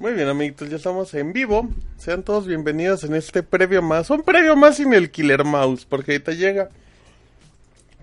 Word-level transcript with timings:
Muy 0.00 0.14
bien, 0.14 0.28
amiguitos, 0.28 0.70
ya 0.70 0.76
estamos 0.76 1.12
en 1.12 1.34
vivo. 1.34 1.68
Sean 1.98 2.22
todos 2.22 2.46
bienvenidos 2.46 3.04
en 3.04 3.14
este 3.14 3.42
previo 3.42 3.82
más. 3.82 4.08
Un 4.08 4.22
previo 4.22 4.56
más 4.56 4.76
sin 4.76 4.94
el 4.94 5.10
Killer 5.10 5.44
Mouse, 5.44 5.84
porque 5.84 6.12
ahorita 6.12 6.32
llega. 6.32 6.70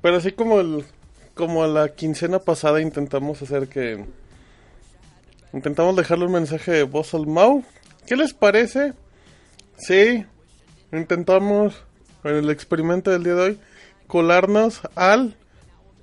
Pero 0.03 0.17
así 0.17 0.31
como 0.31 0.59
el, 0.59 0.85
como 1.33 1.65
la 1.65 1.89
quincena 1.89 2.37
pasada 2.37 2.81
intentamos 2.81 3.41
hacer 3.41 3.67
que. 3.67 4.05
Intentamos 5.53 5.95
dejarle 5.95 6.25
un 6.25 6.33
mensaje 6.33 6.71
de 6.71 6.83
voz 6.83 7.15
al 7.15 7.25
Mau. 7.25 7.63
¿Qué 8.05 8.15
les 8.15 8.31
parece? 8.31 8.93
Sí, 9.75 10.23
intentamos 10.91 11.83
en 12.23 12.35
el 12.35 12.51
experimento 12.51 13.09
del 13.09 13.23
día 13.23 13.33
de 13.33 13.41
hoy 13.41 13.59
colarnos 14.05 14.81
al 14.93 15.35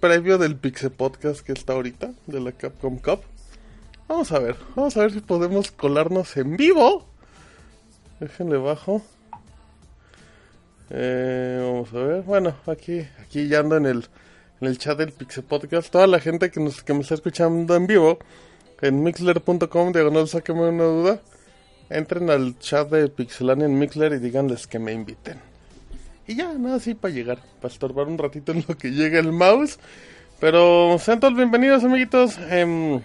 previo 0.00 0.38
del 0.38 0.56
Pixel 0.56 0.90
Podcast 0.90 1.46
que 1.46 1.52
está 1.52 1.74
ahorita, 1.74 2.10
de 2.26 2.40
la 2.40 2.50
Capcom 2.50 2.98
Cup. 2.98 3.20
Vamos 4.06 4.32
a 4.32 4.38
ver, 4.38 4.56
vamos 4.76 4.96
a 4.96 5.00
ver 5.00 5.12
si 5.12 5.20
podemos 5.20 5.72
colarnos 5.72 6.36
en 6.36 6.58
vivo. 6.58 7.06
Déjenle 8.20 8.58
bajo. 8.58 9.02
Eh, 10.90 11.58
vamos 11.62 11.92
a 11.94 11.98
ver, 11.98 12.22
bueno, 12.22 12.54
aquí, 12.66 13.06
aquí 13.22 13.48
ya 13.48 13.60
ando 13.60 13.78
en 13.78 13.86
el, 13.86 14.06
en 14.60 14.68
el 14.68 14.76
chat 14.76 14.98
del 14.98 15.12
Pixel 15.12 15.44
Podcast. 15.44 15.90
Toda 15.90 16.06
la 16.06 16.20
gente 16.20 16.50
que, 16.50 16.60
nos, 16.60 16.82
que 16.82 16.92
me 16.92 17.00
está 17.00 17.14
escuchando 17.14 17.74
en 17.74 17.86
vivo, 17.86 18.18
en 18.82 19.02
mixler.com, 19.02 19.92
diagonal, 19.92 20.28
sáqueme 20.28 20.68
una 20.68 20.84
duda. 20.84 21.20
Entren 21.88 22.28
al 22.28 22.58
chat 22.58 22.90
de 22.90 23.08
Pixelania 23.08 23.64
en 23.64 23.78
Mixler 23.78 24.12
y 24.12 24.18
díganles 24.18 24.66
que 24.66 24.78
me 24.78 24.92
inviten. 24.92 25.40
Y 26.26 26.36
ya, 26.36 26.52
nada 26.52 26.76
así 26.76 26.94
para 26.94 27.12
llegar, 27.12 27.38
para 27.60 27.72
estorbar 27.72 28.06
un 28.06 28.18
ratito 28.18 28.52
en 28.52 28.64
lo 28.68 28.76
que 28.76 28.90
llega 28.90 29.18
el 29.18 29.32
mouse. 29.32 29.78
Pero 30.40 30.98
sean 30.98 31.20
todos 31.20 31.34
bienvenidos, 31.34 31.84
amiguitos. 31.84 32.38
Em, 32.50 33.00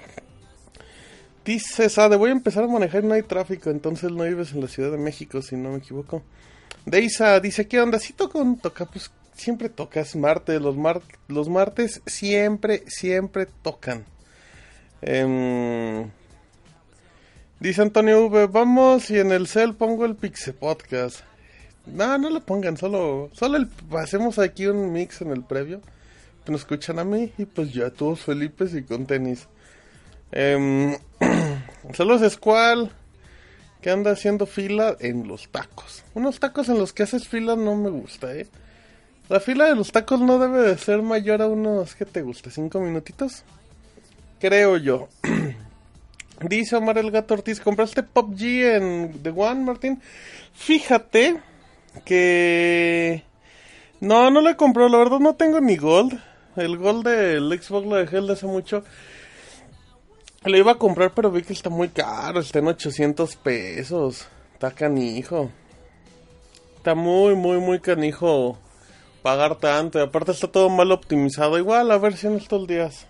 Dice 1.45 1.89
Sade, 1.89 2.15
voy 2.15 2.29
a 2.29 2.33
empezar 2.33 2.63
a 2.63 2.67
manejar 2.67 3.03
no 3.03 3.13
hay 3.13 3.23
tráfico, 3.23 3.69
entonces 3.69 4.11
no 4.11 4.23
vives 4.23 4.51
en 4.53 4.61
la 4.61 4.67
Ciudad 4.67 4.91
de 4.91 4.97
México, 4.97 5.41
si 5.41 5.55
no 5.55 5.71
me 5.71 5.77
equivoco. 5.77 6.21
Deisa 6.85 7.39
dice, 7.39 7.67
¿qué 7.67 7.79
onda? 7.81 7.97
Si 7.99 8.13
toco 8.13 8.39
un 8.39 8.59
toca, 8.59 8.85
pues 8.85 9.11
siempre 9.33 9.69
tocas 9.69 10.15
martes, 10.15 10.61
los, 10.61 10.75
mar 10.75 11.01
los 11.27 11.49
martes 11.49 12.01
siempre, 12.05 12.83
siempre 12.87 13.47
tocan. 13.63 14.05
Em, 15.01 16.09
dice 17.59 17.81
Antonio 17.81 18.27
V, 18.27 18.47
vamos 18.47 19.09
y 19.09 19.17
en 19.19 19.31
el 19.31 19.47
cel 19.47 19.73
pongo 19.75 20.05
el 20.05 20.15
Pixe 20.15 20.53
Podcast. 20.53 21.21
No, 21.85 22.17
no 22.17 22.29
lo 22.29 22.41
pongan, 22.41 22.77
solo, 22.77 23.29
solo 23.33 23.57
el- 23.57 23.69
hacemos 23.97 24.37
aquí 24.37 24.67
un 24.67 24.91
mix 24.91 25.21
en 25.21 25.31
el 25.31 25.43
previo. 25.43 25.81
Nos 26.47 26.61
escuchan 26.61 26.97
a 26.99 27.03
mí 27.03 27.31
y 27.37 27.45
pues 27.45 27.71
ya 27.73 27.91
todos 27.91 28.21
felices 28.21 28.73
y 28.73 28.83
con 28.83 29.05
tenis. 29.05 29.47
Em, 30.31 30.97
saludos 31.93 32.33
Squall, 32.33 32.91
que 33.81 33.89
anda 33.89 34.11
haciendo 34.11 34.45
fila 34.45 34.95
en 34.99 35.27
los 35.27 35.49
tacos. 35.49 36.03
Unos 36.13 36.39
tacos 36.39 36.69
en 36.69 36.77
los 36.77 36.93
que 36.93 37.03
haces 37.03 37.27
fila 37.27 37.55
no 37.55 37.75
me 37.75 37.89
gusta, 37.89 38.33
¿eh? 38.33 38.47
La 39.29 39.39
fila 39.39 39.65
de 39.65 39.75
los 39.75 39.91
tacos 39.91 40.19
no 40.19 40.39
debe 40.39 40.61
de 40.61 40.77
ser 40.77 41.01
mayor 41.01 41.41
a 41.41 41.47
unos, 41.47 41.95
¿qué 41.95 42.05
te 42.05 42.21
gusta? 42.21 42.49
¿Cinco 42.49 42.79
minutitos? 42.79 43.43
Creo 44.39 44.77
yo. 44.77 45.07
Dice 46.41 46.75
Omar 46.77 46.97
el 46.97 47.11
Gato 47.11 47.33
Ortiz, 47.33 47.59
¿compraste 47.59 48.01
Pop 48.01 48.31
G 48.31 48.75
en 48.75 49.21
The 49.21 49.29
One, 49.29 49.63
Martín? 49.63 50.01
Fíjate 50.53 51.37
que... 52.05 53.23
No, 53.99 54.31
no 54.31 54.41
lo 54.41 54.49
he 54.49 54.55
comprado, 54.55 54.89
la 54.89 54.97
verdad 54.99 55.19
no 55.19 55.35
tengo 55.35 55.59
ni 55.59 55.75
Gold. 55.75 56.17
El 56.55 56.77
Gold 56.77 57.05
del 57.05 57.61
Xbox 57.61 57.85
lo 57.85 57.95
dejé 57.97 58.21
desde 58.21 58.33
hace 58.33 58.47
mucho. 58.47 58.83
Lo 60.45 60.57
iba 60.57 60.71
a 60.71 60.75
comprar, 60.75 61.13
pero 61.13 61.29
vi 61.31 61.41
que 61.41 61.51
está 61.51 61.69
muy 61.69 61.89
caro. 61.89 62.39
Está 62.39 62.59
en 62.59 62.67
800 62.67 63.35
pesos. 63.35 64.27
Está 64.53 64.71
canijo. 64.71 65.51
Está 66.77 66.95
muy, 66.95 67.35
muy, 67.35 67.57
muy 67.57 67.79
canijo 67.79 68.57
pagar 69.21 69.57
tanto. 69.57 69.99
Y 69.99 70.03
aparte 70.03 70.31
está 70.31 70.47
todo 70.47 70.69
mal 70.69 70.91
optimizado. 70.93 71.57
Igual 71.57 71.91
a 71.91 71.97
ver 71.97 72.15
si 72.15 72.27
en 72.27 72.37
estos 72.37 72.67
días. 72.67 73.05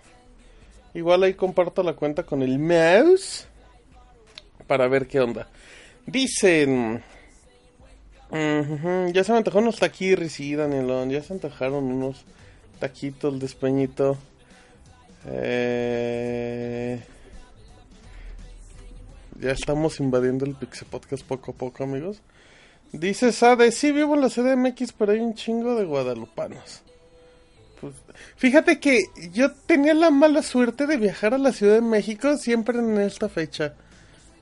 Igual 0.92 1.22
ahí 1.22 1.34
comparto 1.34 1.84
la 1.84 1.92
cuenta 1.92 2.24
con 2.24 2.42
el 2.42 2.58
mouse. 2.58 3.46
Para 4.66 4.88
ver 4.88 5.06
qué 5.06 5.20
onda. 5.20 5.48
Dicen... 6.06 7.02
Ya 8.32 9.24
se 9.24 9.32
me 9.32 9.38
antojaron 9.38 9.64
unos 9.64 9.78
taquirris, 9.78 10.32
sí, 10.32 10.54
Danielón. 10.56 11.10
Ya 11.10 11.22
se 11.22 11.32
antojaron 11.32 11.84
unos 11.84 12.24
taquitos 12.80 13.38
de 13.38 13.46
espeñito. 13.46 14.16
Eh... 15.26 17.00
Ya 19.40 19.52
estamos 19.52 20.00
invadiendo 20.00 20.44
el 20.44 20.54
Pixel 20.54 20.86
Podcast 20.90 21.24
poco 21.24 21.52
a 21.52 21.54
poco, 21.54 21.82
amigos. 21.82 22.20
Dice 22.92 23.32
Sade, 23.32 23.72
sí 23.72 23.90
vivo 23.90 24.14
en 24.14 24.20
la 24.20 24.28
CDMX, 24.28 24.92
pero 24.92 25.12
hay 25.12 25.20
un 25.20 25.34
chingo 25.34 25.76
de 25.76 25.86
guadalupanos. 25.86 26.82
Pues, 27.80 27.94
fíjate 28.36 28.78
que 28.80 29.00
yo 29.32 29.50
tenía 29.64 29.94
la 29.94 30.10
mala 30.10 30.42
suerte 30.42 30.86
de 30.86 30.98
viajar 30.98 31.32
a 31.32 31.38
la 31.38 31.52
Ciudad 31.52 31.76
de 31.76 31.80
México 31.80 32.36
siempre 32.36 32.80
en 32.80 33.00
esta 33.00 33.30
fecha 33.30 33.72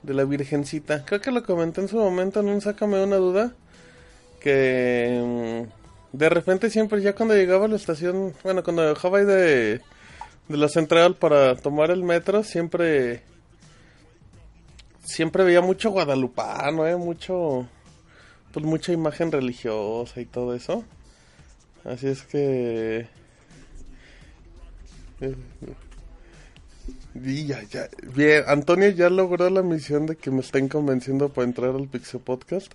de 0.03 0.13
la 0.13 0.25
Virgencita. 0.25 1.05
Creo 1.05 1.21
que 1.21 1.31
lo 1.31 1.43
comenté 1.43 1.79
en 1.79 1.87
su 1.87 1.95
momento, 1.95 2.43
no 2.43 2.59
sácame 2.59 3.01
una 3.01 3.15
duda. 3.15 3.53
Que 4.41 5.65
mm, 6.11 6.17
de 6.17 6.29
repente 6.29 6.69
siempre 6.69 7.01
ya 7.01 7.15
cuando 7.15 7.35
llegaba 7.35 7.65
a 7.65 7.69
la 7.69 7.77
estación, 7.77 8.33
bueno, 8.43 8.63
cuando 8.65 8.85
bajaba 8.85 9.19
ahí 9.19 9.25
de, 9.25 9.79
de 10.49 10.57
la 10.57 10.67
central 10.67 11.15
para 11.15 11.55
tomar 11.55 11.89
el 11.89 12.03
metro, 12.03 12.43
siempre 12.43 13.23
siempre 15.09 15.43
veía 15.43 15.61
mucho 15.61 15.89
guadalupano, 15.91 16.87
eh, 16.87 16.95
mucho 16.95 17.67
pues 18.53 18.65
mucha 18.65 18.91
imagen 18.91 19.31
religiosa 19.31 20.21
y 20.21 20.25
todo 20.25 20.55
eso. 20.55 20.83
Así 21.83 22.07
es 22.07 22.23
que 22.23 23.07
y 27.15 27.45
ya, 27.45 27.63
ya. 27.63 27.89
Bien, 28.15 28.43
Antonio 28.47 28.89
ya 28.89 29.09
logró 29.09 29.49
la 29.49 29.61
misión 29.63 30.05
de 30.05 30.15
que 30.15 30.31
me 30.31 30.41
estén 30.41 30.69
convenciendo 30.69 31.29
para 31.29 31.47
entrar 31.47 31.75
al 31.75 31.87
Pixel 31.87 32.21
Podcast. 32.21 32.71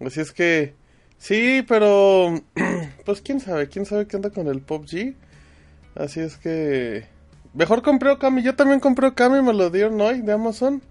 Así 0.00 0.20
es 0.20 0.32
que 0.32 0.74
sí, 1.18 1.64
pero 1.68 2.34
pues 3.04 3.20
quién 3.20 3.40
sabe, 3.40 3.68
quién 3.68 3.86
sabe 3.86 4.06
qué 4.06 4.16
anda 4.16 4.30
con 4.30 4.48
el 4.48 4.60
Pop 4.60 4.84
G. 4.86 5.14
Así 5.94 6.20
es 6.20 6.36
que 6.36 7.06
mejor 7.54 7.82
compré 7.82 8.10
Okami, 8.10 8.42
yo 8.42 8.56
también 8.56 8.80
compré 8.80 9.08
Okami, 9.08 9.42
me 9.42 9.52
lo 9.52 9.70
dieron 9.70 10.00
hoy 10.00 10.22
de 10.22 10.32
Amazon. 10.32 10.82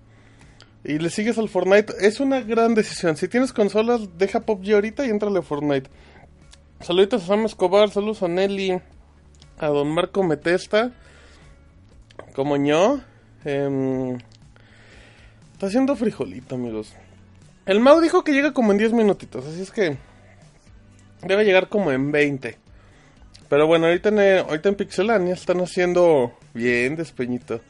Y 0.83 0.98
le 0.98 1.10
sigues 1.10 1.38
al 1.38 1.50
Fortnite. 1.50 1.94
Es 2.00 2.19
una 2.19 2.42
gran 2.42 2.74
decisión. 2.74 3.16
Si 3.16 3.28
tienes 3.28 3.54
consolas, 3.54 4.18
deja 4.18 4.42
PUBG 4.42 4.74
ahorita 4.74 5.06
y 5.06 5.10
entrale 5.10 5.39
a 5.39 5.44
Fortnite. 5.44 5.89
Saluditos 6.81 7.24
a 7.24 7.28
Sam 7.28 7.45
Escobar, 7.45 7.92
saludos 7.92 8.24
a 8.24 8.28
Nelly, 8.28 8.81
a 9.60 9.68
Don 9.68 9.94
Marco 9.94 10.24
Metesta, 10.24 10.92
como 12.33 12.57
yo. 12.57 13.00
Em, 13.45 14.18
está 15.54 15.68
haciendo 15.68 15.95
frijolito, 15.95 16.56
amigos. 16.56 16.94
El 17.68 17.80
Mau 17.80 18.01
dijo 18.01 18.24
que 18.24 18.34
llega 18.34 18.51
como 18.51 18.72
en 18.72 18.80
10 18.80 18.94
minutitos, 18.94 19.45
así 19.45 19.62
es 19.62 19.72
que 19.72 19.98
debe 21.22 21.45
llegar 21.45 21.69
como 21.69 21.92
en 21.92 22.12
20. 22.12 22.57
Pero 23.48 23.68
bueno, 23.68 23.86
ahorita 23.86 24.10
en, 24.10 24.39
ahorita 24.48 24.69
en 24.69 24.75
Pixelania 24.75 25.34
están 25.36 25.62
haciendo 25.62 26.34
bien 26.56 26.95
despeñito. 26.95 27.62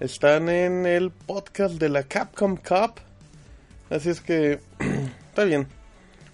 Están 0.00 0.48
en 0.48 0.86
el 0.86 1.10
podcast 1.10 1.74
de 1.74 1.90
la 1.90 2.04
Capcom 2.04 2.56
Cup. 2.56 2.94
Así 3.90 4.08
es 4.08 4.22
que 4.22 4.58
está 5.28 5.44
bien. 5.44 5.66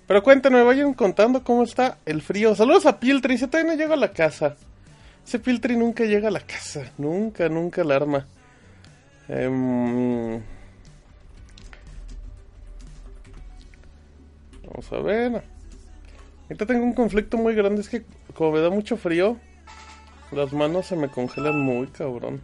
Pero 0.07 0.23
cuéntenme, 0.23 0.63
vayan 0.63 0.95
contando 0.95 1.43
cómo 1.43 1.65
está 1.65 1.99
el 2.07 2.23
frío. 2.23 2.55
Saludos 2.55 2.87
a 2.87 3.01
Piltri, 3.01 3.35
dice 3.35 3.49
todavía 3.49 3.73
no 3.73 3.77
llega 3.77 3.95
a 3.95 3.99
la 3.99 4.13
casa. 4.13 4.55
Ese 5.27 5.41
Piltri 5.41 5.77
nunca 5.77 6.05
llega 6.05 6.29
a 6.29 6.31
la 6.31 6.43
casa. 6.43 6.93
Nunca, 6.97 7.49
nunca 7.49 7.83
la 7.83 7.97
arma. 7.97 8.27
Em, 9.29 10.41
Vamos 14.63 14.93
a 14.93 14.99
ver. 14.99 15.43
Ahorita 16.45 16.67
tengo 16.67 16.85
un 16.85 16.93
conflicto 16.93 17.37
muy 17.37 17.57
grande. 17.57 17.81
Es 17.81 17.89
que 17.89 18.05
como 18.33 18.53
me 18.53 18.61
da 18.61 18.71
mucho 18.71 18.97
frío, 18.97 19.39
las 20.31 20.53
manos 20.53 20.87
se 20.87 20.95
me 20.95 21.09
congelan 21.09 21.59
muy 21.59 21.89
cabrón. 21.89 22.41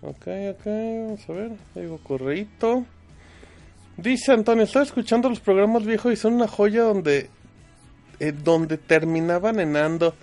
Ok, 0.00 0.26
ok, 0.50 0.64
vamos 0.64 1.28
a 1.28 1.32
ver. 1.32 1.50
Digo 1.74 1.98
correíto. 1.98 2.84
Dice 3.96 4.32
Antonio, 4.32 4.64
estaba 4.64 4.84
escuchando 4.84 5.28
los 5.28 5.40
programas 5.40 5.84
viejos 5.84 6.12
y 6.12 6.16
son 6.16 6.34
una 6.34 6.46
joya 6.46 6.82
donde 6.82 7.30
eh, 8.20 8.32
donde 8.32 8.78
terminaban 8.78 9.58
en 9.58 9.76
ando. 9.76 10.14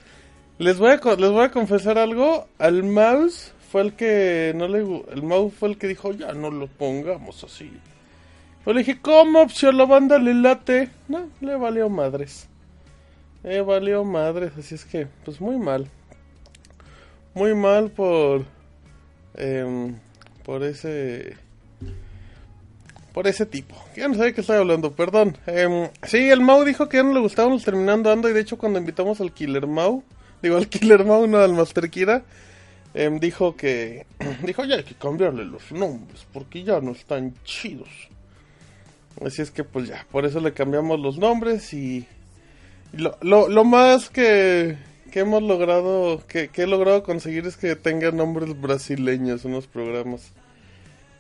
Les 0.60 0.78
voy 0.78 0.92
a 0.92 1.16
les 1.16 1.32
voy 1.32 1.44
a 1.44 1.52
confesar 1.52 1.98
algo, 1.98 2.48
al 2.58 2.84
mouse 2.84 3.54
fue 3.70 3.82
el 3.82 3.94
que 3.94 4.54
no 4.56 4.70
le 4.70 4.80
el 5.12 5.24
mouse 5.24 5.54
fue 5.54 5.70
el 5.70 5.78
que 5.78 5.88
dijo, 5.88 6.14
"Ya 6.14 6.32
no 6.34 6.52
lo 6.52 6.68
pongamos 6.68 7.44
así." 7.44 7.72
Yo 8.66 8.74
le 8.74 8.80
dije, 8.80 9.00
"¿Cómo 9.02 9.42
a 9.42 9.72
la 9.74 9.86
banda 9.86 10.18
le 10.18 10.34
late?" 10.34 10.90
No, 11.10 11.30
le 11.42 11.56
valió 11.56 11.90
madres. 11.90 12.48
Le 13.44 13.62
valió 13.62 14.06
madres, 14.06 14.54
así 14.58 14.76
es 14.76 14.86
que 14.86 15.08
pues 15.26 15.42
muy 15.42 15.58
mal. 15.58 15.90
Muy 17.34 17.54
mal 17.54 17.92
por 17.92 18.46
em, 19.38 19.96
por 20.44 20.64
ese 20.64 21.38
por 23.14 23.28
ese 23.28 23.46
tipo. 23.46 23.76
Ya 23.96 24.10
no 24.10 24.20
qué 24.20 24.42
estoy 24.42 24.58
hablando, 24.58 24.94
perdón. 24.94 25.38
Em, 25.48 25.90
sí, 26.04 26.30
el 26.30 26.42
Mau 26.42 26.66
dijo 26.66 26.90
que 26.90 26.98
ya 26.98 27.04
no 27.04 27.14
le 27.14 27.22
gustaban 27.22 27.58
terminando 27.62 28.12
ando 28.12 28.30
y 28.30 28.34
de 28.34 28.42
hecho 28.42 28.58
cuando 28.58 28.78
invitamos 28.78 29.22
al 29.22 29.32
Killer 29.32 29.68
Mau, 29.68 30.04
digo 30.42 30.58
al 30.58 30.68
Killer 30.68 31.06
Mau, 31.06 31.26
no 31.26 31.38
al 31.38 31.54
Master 31.54 31.90
Kira, 31.90 32.26
em, 32.94 33.20
dijo 33.20 33.56
que 33.56 34.06
dijo 34.44 34.66
ya 34.66 34.76
hay 34.76 34.84
que 34.84 34.96
cambiarle 34.96 35.46
los 35.46 35.72
nombres 35.72 36.26
porque 36.34 36.64
ya 36.64 36.82
no 36.82 36.92
están 36.92 37.34
chidos. 37.46 37.90
Así 39.26 39.42
es 39.42 39.50
que 39.50 39.64
pues 39.64 39.88
ya, 39.88 40.06
por 40.12 40.26
eso 40.26 40.42
le 40.42 40.54
cambiamos 40.54 41.00
los 41.00 41.18
nombres 41.18 41.74
y, 41.74 42.06
lo 42.92 43.64
más 43.64 44.10
que, 44.10 44.78
que 45.16 45.22
hemos 45.22 45.42
logrado, 45.42 46.22
que, 46.28 46.50
he 46.54 46.68
logrado 46.68 47.02
conseguir 47.02 47.48
es 47.48 47.56
que 47.56 47.78
tengan 47.78 48.18
nombres 48.18 48.60
brasileños 48.60 49.46
en 49.46 49.54
los 49.54 49.66
programas. 49.66 50.34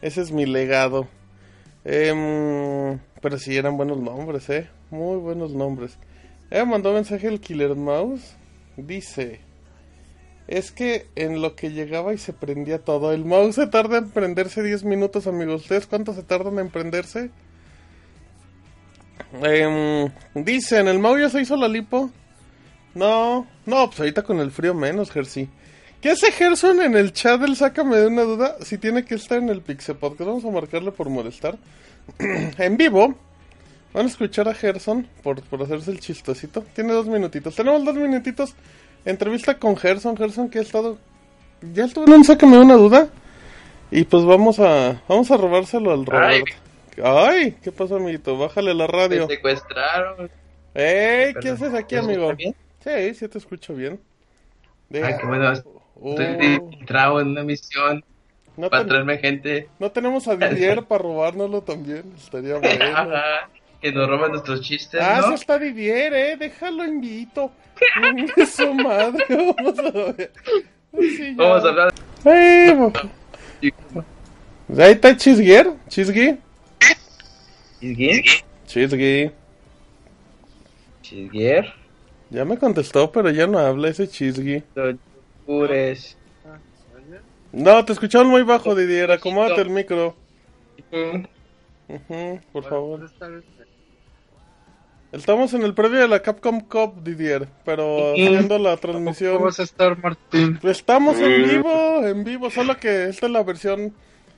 Ese 0.02 0.20
es 0.20 0.34
mi 0.34 0.46
legado. 0.46 1.08
Em, 1.86 3.00
pero 3.22 3.40
sí 3.40 3.56
eran 3.56 3.78
buenos 3.78 3.98
nombres, 4.00 4.50
eh. 4.50 4.68
Muy 4.92 5.16
buenos 5.20 5.54
nombres. 5.54 5.98
Eh, 6.52 6.66
mandó 6.66 6.92
mensaje 6.92 7.30
el 7.30 7.40
Killer 7.40 7.74
Mouse. 7.74 8.36
Dice: 8.76 9.40
Es 10.50 10.74
que 10.74 11.08
en 11.16 11.42
lo 11.42 11.56
que 11.56 11.72
llegaba 11.72 12.14
y 12.14 12.18
se 12.18 12.34
prendía 12.34 12.80
todo. 12.80 13.14
El 13.14 13.24
mouse 13.24 13.56
se 13.56 13.68
tarda 13.68 14.00
en 14.00 14.10
prenderse 14.10 14.62
10 14.62 14.84
minutos, 14.84 15.26
amigos. 15.26 15.62
¿Ustedes 15.62 15.88
cuánto 15.88 16.14
se 16.14 16.24
tardan 16.24 16.60
en 16.60 16.70
prenderse? 16.70 17.30
Em, 19.42 20.12
dicen: 20.34 20.90
¿El 20.90 21.00
mouse 21.00 21.22
ya 21.22 21.30
se 21.30 21.40
hizo 21.40 21.56
la 21.56 21.70
lipo? 21.70 22.12
No, 22.96 23.46
no, 23.66 23.88
pues 23.88 24.00
ahorita 24.00 24.24
con 24.24 24.40
el 24.40 24.52
frío 24.52 24.74
menos, 24.74 25.12
Jersey. 25.12 25.50
¿Qué 26.02 26.12
hace 26.12 26.32
Gerson 26.32 26.82
en 26.82 26.96
el 26.96 27.14
chat 27.14 27.40
del 27.42 27.56
Sácame 27.56 27.98
de 27.98 28.08
una 28.08 28.24
duda? 28.24 28.56
Si 28.62 28.78
tiene 28.78 29.04
que 29.06 29.16
estar 29.16 29.38
en 29.38 29.50
el 29.50 29.62
Pixel 29.62 29.96
Podcast, 29.96 30.28
vamos 30.28 30.46
a 30.46 30.50
marcarle 30.50 30.92
por 30.92 31.10
molestar. 31.10 31.58
en 32.20 32.78
vivo, 32.78 33.16
van 33.94 34.06
a 34.06 34.10
escuchar 34.10 34.48
a 34.48 34.54
Gerson 34.54 35.08
por, 35.24 35.42
por 35.44 35.62
hacerse 35.64 35.92
el 35.92 36.00
chistosito. 36.00 36.64
Tiene 36.74 36.94
dos 36.94 37.08
minutitos. 37.08 37.56
Tenemos 37.56 37.84
dos 37.84 37.96
minutitos. 37.96 38.56
Entrevista 39.04 39.58
con 39.58 39.76
Gerson. 39.76 40.16
Gerson 40.16 40.50
que 40.50 40.60
ha 40.60 40.62
estado. 40.62 40.98
Ya 41.74 41.86
estuvo 41.86 42.06
en 42.06 42.14
un 42.14 42.24
Sácame 42.24 42.56
de 42.58 42.62
una 42.64 42.76
duda. 42.76 43.10
Y 43.92 44.04
pues 44.04 44.24
vamos 44.26 44.60
a 44.60 45.02
vamos 45.08 45.32
a 45.32 45.38
robárselo 45.38 45.92
al. 45.92 46.06
Robert. 46.06 46.46
Ay, 47.04 47.58
¿qué 47.64 47.72
pasó, 47.72 47.98
amiguito? 47.98 48.38
Bájale 48.38 48.74
la 48.74 48.88
radio. 48.88 49.28
Me 49.28 49.36
secuestraron. 49.36 50.30
¡Ey! 50.74 51.34
¿Qué 51.36 51.50
Perdón. 51.50 51.54
haces 51.54 51.74
aquí, 51.74 51.96
¿Me 51.96 52.02
escucha 52.02 52.14
amigo? 52.14 52.36
bien? 52.36 52.56
Sí, 52.86 53.14
sí 53.16 53.28
te 53.28 53.38
escucho 53.40 53.74
bien. 53.76 54.00
De- 54.90 55.04
Ay, 55.04 55.16
qué 55.20 55.26
bueno. 55.26 55.52
Oh, 56.00 56.12
Estoy 56.12 56.60
entrado 56.80 57.20
en 57.20 57.30
una 57.30 57.44
misión 57.44 58.04
no, 58.58 58.70
para 58.70 58.84
ten- 58.84 58.90
traerme 58.90 59.18
gente 59.18 59.68
no 59.80 59.92
tenemos 59.92 60.28
a 60.28 60.36
Didier 60.38 60.84
para 60.84 61.02
robárnoslo 61.04 61.62
también. 61.64 62.04
Estaría 62.16 62.58
bueno. 62.60 62.86
Ajá, 62.86 63.50
que 63.82 63.92
nos 63.92 64.08
roban 64.08 64.32
nuestros 64.32 64.62
chistes, 64.62 65.02
Ah, 65.02 65.22
¿no? 65.28 65.34
está 65.36 65.58
Didier, 65.60 66.14
eh. 66.14 66.38
Déjalo 66.38 66.86
invito. 66.86 67.52
Su 68.56 68.74
madre. 68.74 69.26
Vamos 69.30 69.80
a 69.80 69.92
ver. 70.14 70.32
Sí. 70.94 71.34
Vamos 71.36 71.66
a 71.66 71.68
hablar 71.70 71.94
bo- 72.24 72.94
Ahí 74.82 74.92
está 74.94 75.16
Chisguier. 75.18 75.74
Chisgui. 75.90 76.38
¿Chisguier? 77.82 78.24
Chisgui. 78.66 79.32
¿Chisguier? 81.02 81.74
Ya 82.30 82.46
me 82.46 82.58
contestó, 82.58 83.12
pero 83.12 83.30
ya 83.30 83.48
no 83.48 83.60
habla 83.60 83.90
ese 83.90 84.08
Chisgui. 84.08 84.64
Yogures. 85.48 86.18
No, 87.52 87.86
te 87.86 87.94
escucharon 87.94 88.28
muy 88.28 88.44
bajo, 88.44 88.76
Didier. 88.76 89.12
Acomódate 89.12 89.62
el 89.62 89.70
micro. 89.70 90.16
Mm, 90.92 92.36
por 92.52 92.64
favor. 92.64 93.10
Estamos 95.12 95.54
en 95.54 95.62
el 95.62 95.74
previo 95.74 96.00
de 96.00 96.08
la 96.10 96.22
Capcom 96.22 96.60
Cup, 96.60 97.02
Didier, 97.04 97.48
pero 97.64 98.12
haciendo 98.12 98.60
la 98.60 98.76
transmisión. 98.76 99.36
¿Cómo 99.36 99.46
vas 99.46 99.60
a 99.62 99.64
estar, 99.64 99.98
Martín? 99.98 100.60
Estamos 100.64 101.18
en 101.20 101.48
vivo, 101.48 102.06
en 102.06 102.24
vivo, 102.26 102.50
solo 102.50 102.78
que 102.78 103.06
esta 103.06 103.28
es 103.28 103.32
la 103.32 103.44
versión 103.44 103.94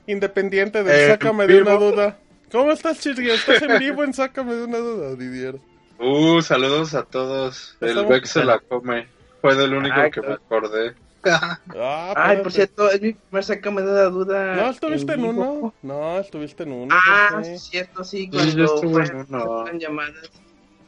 independiente 0.06 0.84
de 0.84 1.04
¿En 1.04 1.10
Sácame 1.10 1.48
de 1.48 1.62
una 1.62 1.74
duda. 1.74 2.18
¿Cómo 2.52 2.70
estás, 2.70 3.00
Chisgui? 3.00 3.30
¿Estás 3.30 3.62
en 3.62 3.78
vivo 3.80 4.04
en 4.04 4.14
Sácame 4.14 4.54
de 4.54 4.64
una 4.64 4.78
duda, 4.78 5.16
Didier? 5.16 5.58
Uh, 5.98 6.40
saludos 6.42 6.94
a 6.94 7.02
todos. 7.04 7.76
El 7.80 8.06
Vex 8.06 8.30
se 8.30 8.44
la 8.44 8.58
come. 8.60 9.08
Fue 9.40 9.54
del 9.54 9.74
único 9.74 9.94
Ay, 9.96 10.10
que 10.10 10.20
me 10.22 10.34
acordé. 10.34 10.94
Ah, 11.24 11.58
Ay, 11.74 12.08
espérate. 12.36 12.42
por 12.42 12.52
cierto, 12.52 12.90
es 12.90 13.02
mi 13.02 13.12
primer 13.12 13.44
sácame 13.44 13.82
de 13.82 13.92
la 13.92 14.04
duda. 14.04 14.54
¿No 14.54 14.70
estuviste 14.70 15.12
en 15.14 15.22
vivo. 15.22 15.30
uno? 15.32 15.74
No, 15.82 16.18
estuviste 16.20 16.62
en 16.62 16.72
uno. 16.72 16.94
Ah, 16.96 17.40
sí, 17.42 17.44
sí. 17.44 17.50
es 17.54 17.62
cierto, 17.64 18.04
sí, 18.04 18.18
Sí, 18.18 18.30
cuando 18.30 18.52
yo 18.56 18.64
estuve 18.64 19.04
en 19.04 19.26
uno. 19.28 19.66
llamadas. 19.72 20.14
Sí, 20.22 20.30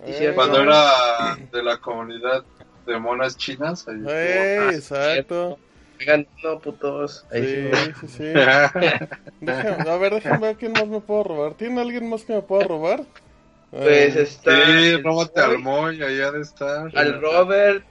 Eh, 0.07 0.14
cierto. 0.14 0.37
Cuando 0.37 0.62
era 0.62 1.37
de 1.52 1.62
la 1.64 1.76
comunidad 1.79 2.45
de 2.87 2.99
monas 3.00 3.37
chinas. 3.37 3.87
Ahí 3.88 3.97
Eh, 4.09 4.59
Ah, 4.61 4.73
exacto. 4.73 5.59
Hagan 6.00 6.26
no, 6.45 6.61
putos. 6.61 7.26
Ahí 7.33 7.45
Sí, 7.45 7.71
sí. 7.76 7.93
sí, 8.00 8.09
sí. 8.09 8.25
Déjame- 9.40 9.90
a 9.90 9.97
ver, 9.99 10.14
déjame 10.14 10.47
ver 10.47 10.57
quién 10.57 10.73
más 10.73 10.87
me 10.87 11.00
puedo 11.00 11.25
robar. 11.25 11.55
¿Tiene 11.55 11.81
alguien 11.81 12.09
más 12.09 12.25
que 12.25 12.35
me 12.35 12.43
pueda 12.43 12.67
robar? 12.67 13.02
Pues 13.71 14.17
Eh, 14.17 14.23
está. 14.23 14.50
sí, 14.67 14.73
el 14.89 15.05
róbate 15.05 15.41
Moy, 15.41 15.50
al 15.55 15.59
Moy, 15.59 16.03
allá 16.03 16.33
de 16.33 16.41
estar. 16.41 16.91
Al 16.97 17.21
Robert. 17.21 17.85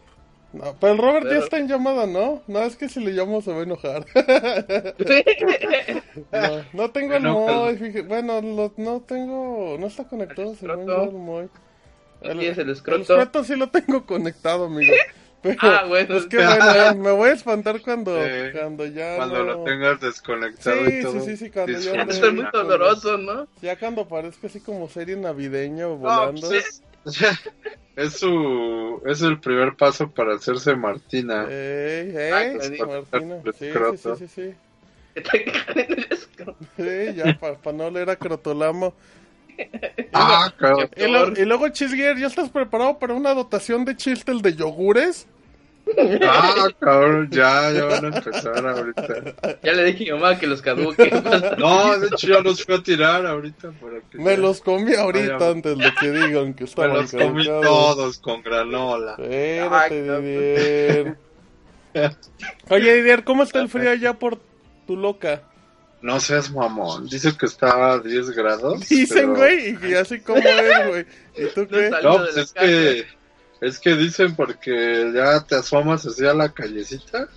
no, 0.51 0.75
pero 0.79 0.93
el 0.93 0.99
Robert 0.99 1.27
ya 1.29 1.37
está 1.37 1.57
en 1.57 1.67
llamada, 1.69 2.05
¿no? 2.05 2.41
No, 2.47 2.59
es 2.63 2.75
que 2.75 2.89
si 2.89 2.99
le 2.99 3.11
llamo 3.11 3.41
se 3.41 3.53
va 3.53 3.59
a 3.59 3.63
enojar. 3.63 4.05
no, 6.31 6.65
no 6.73 6.91
tengo 6.91 7.15
el 7.15 7.23
Moy, 7.23 7.77
fíjate. 7.77 8.01
Bueno, 8.03 8.41
lo- 8.41 8.73
no 8.77 9.01
tengo... 9.01 9.77
No 9.79 9.87
está 9.87 10.07
conectado, 10.07 10.51
El 10.51 10.57
yo, 10.85 11.03
el 11.03 11.11
Moy. 11.11 11.49
¿No 12.21 12.31
tienes 12.37 12.57
el 12.57 12.65
El 12.65 12.69
escroto? 12.71 13.01
escroto 13.01 13.43
sí 13.45 13.55
lo 13.55 13.69
tengo 13.69 14.05
conectado, 14.05 14.65
amigo. 14.65 14.93
Pero, 15.41 15.57
Ah, 15.61 15.85
bueno. 15.87 16.17
Es 16.17 16.25
que 16.25 16.35
bueno, 16.37 16.73
ya 16.75 16.93
me 16.93 17.11
voy 17.11 17.29
a 17.29 17.33
espantar 17.33 17.81
cuando, 17.81 18.13
Sí. 18.23 18.29
cuando 18.51 18.85
ya 18.85 19.15
Cuando 19.15 19.37
no... 19.37 19.43
lo 19.45 19.63
tengas 19.63 20.01
desconectado 20.01 20.85
Sí, 20.85 20.93
y 20.99 21.01
todo. 21.01 21.13
sí, 21.13 21.19
sí, 21.21 21.37
sí, 21.37 21.49
cuando 21.49 21.79
ya 21.79 22.03
Eso 22.03 22.25
es 22.27 22.33
muy 22.33 22.45
doloroso, 22.51 23.17
¿no? 23.17 23.47
Ya 23.61 23.77
cuando 23.79 24.05
parezca 24.07 24.47
así 24.47 24.59
como 24.59 24.89
serie 24.89 25.15
navideña 25.15 25.87
o 25.87 25.91
No, 25.91 25.97
volando. 25.97 26.47
pues 26.49 26.65
es, 26.65 26.83
es 27.95 28.13
su 28.17 29.01
es 29.05 29.21
el 29.21 29.39
primer 29.39 29.75
paso 29.77 30.11
para 30.11 30.35
hacerse 30.35 30.75
Martina. 30.75 31.47
Ey, 31.49 32.13
Ah, 32.33 32.43
ey, 32.43 32.57
claro. 32.77 33.05
Martina. 33.09 33.41
Sí, 33.57 33.71
sí, 33.71 33.97
sí, 33.97 34.27
sí, 34.27 34.27
sí. 34.27 34.55
Ya 37.15 37.37
para 37.39 37.57
no 37.77 37.89
leer 37.89 38.09
a 38.09 38.15
Crotolamo. 38.15 38.93
Ah, 40.13 40.53
cabrón. 40.57 40.89
Y, 40.95 41.07
lo- 41.07 41.29
y 41.41 41.45
luego, 41.45 41.69
Chisguier, 41.69 42.17
¿ya 42.17 42.27
estás 42.27 42.49
preparado 42.49 42.97
para 42.99 43.13
una 43.13 43.33
dotación 43.33 43.85
de 43.85 43.95
chistes 43.95 44.41
de 44.41 44.55
yogures? 44.55 45.27
Ah, 46.21 46.67
cabrón, 46.79 47.29
ya, 47.31 47.71
ya 47.71 47.85
van 47.85 48.05
a 48.13 48.17
empezar 48.17 48.67
ahorita. 48.67 49.57
Ya 49.63 49.73
le 49.73 49.83
dije 49.85 50.11
a 50.11 50.13
mi 50.15 50.21
mamá 50.21 50.37
que 50.37 50.45
los 50.45 50.61
caduque. 50.61 51.09
No, 51.57 51.97
de 51.97 52.07
hecho 52.07 52.27
ya 52.27 52.41
los 52.41 52.63
fui 52.63 52.75
a 52.75 52.83
tirar 52.83 53.25
ahorita 53.25 53.71
para 53.71 53.99
que 54.01 54.17
Me 54.19 54.31
ya- 54.31 54.37
los 54.37 54.61
comí 54.61 54.93
ahorita 54.93 55.49
antes 55.49 55.77
de 55.77 55.91
que 55.99 56.11
digan 56.11 56.53
que 56.53 56.63
me 56.65 56.69
estaban 56.69 56.93
los 56.93 57.11
comí 57.11 57.43
caducados. 57.45 57.65
todos 57.95 58.17
con 58.19 58.41
granola. 58.43 59.15
Espérate. 59.17 60.21
Didier. 60.21 61.17
Oye, 62.69 62.93
Didier, 62.95 63.23
¿cómo 63.23 63.41
está 63.43 63.59
el 63.59 63.69
frío 63.69 63.89
allá 63.89 64.13
por 64.13 64.37
tu 64.85 64.95
loca? 64.95 65.41
No 66.01 66.19
seas 66.19 66.49
mamón, 66.51 67.07
dice 67.09 67.35
que 67.37 67.45
está 67.45 67.91
a 67.93 67.99
10 67.99 68.29
grados. 68.31 68.79
Dicen, 68.89 69.33
pero- 69.33 69.35
güey, 69.35 69.77
y 69.91 69.93
así 69.95 70.19
como 70.21 70.39
es, 70.39 70.87
güey. 70.87 71.05
¿Y 71.35 71.45
tú 71.53 71.67
qué? 71.69 71.89
No, 72.01 72.17
pues 72.17 72.37
es 72.37 72.53
que 72.53 73.05
es 73.61 73.79
que 73.79 73.95
dicen 73.95 74.35
porque 74.35 75.11
ya 75.13 75.43
te 75.45 75.55
asomas 75.55 76.03
hacia 76.05 76.33
la 76.33 76.47
callecita 76.53 77.27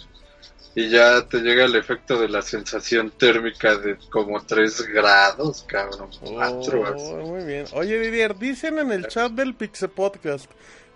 y 0.77 0.89
ya 0.89 1.27
te 1.29 1.39
llega 1.41 1.65
el 1.65 1.75
efecto 1.75 2.19
de 2.21 2.29
la 2.29 2.41
sensación 2.43 3.11
térmica 3.19 3.75
de 3.77 3.99
como 4.11 4.41
3 4.41 4.83
grados, 4.93 5.65
cabrón. 5.69 6.09
4 6.21 6.85
Oh, 6.97 7.17
muy 7.27 7.45
bien. 7.45 7.65
Oye, 7.73 7.99
Didier, 7.99 8.39
dicen 8.39 8.79
en 8.79 8.93
el 8.93 9.09
chat 9.09 9.33
del 9.33 9.55
Pixe 9.57 9.89
Podcast, 9.89 10.49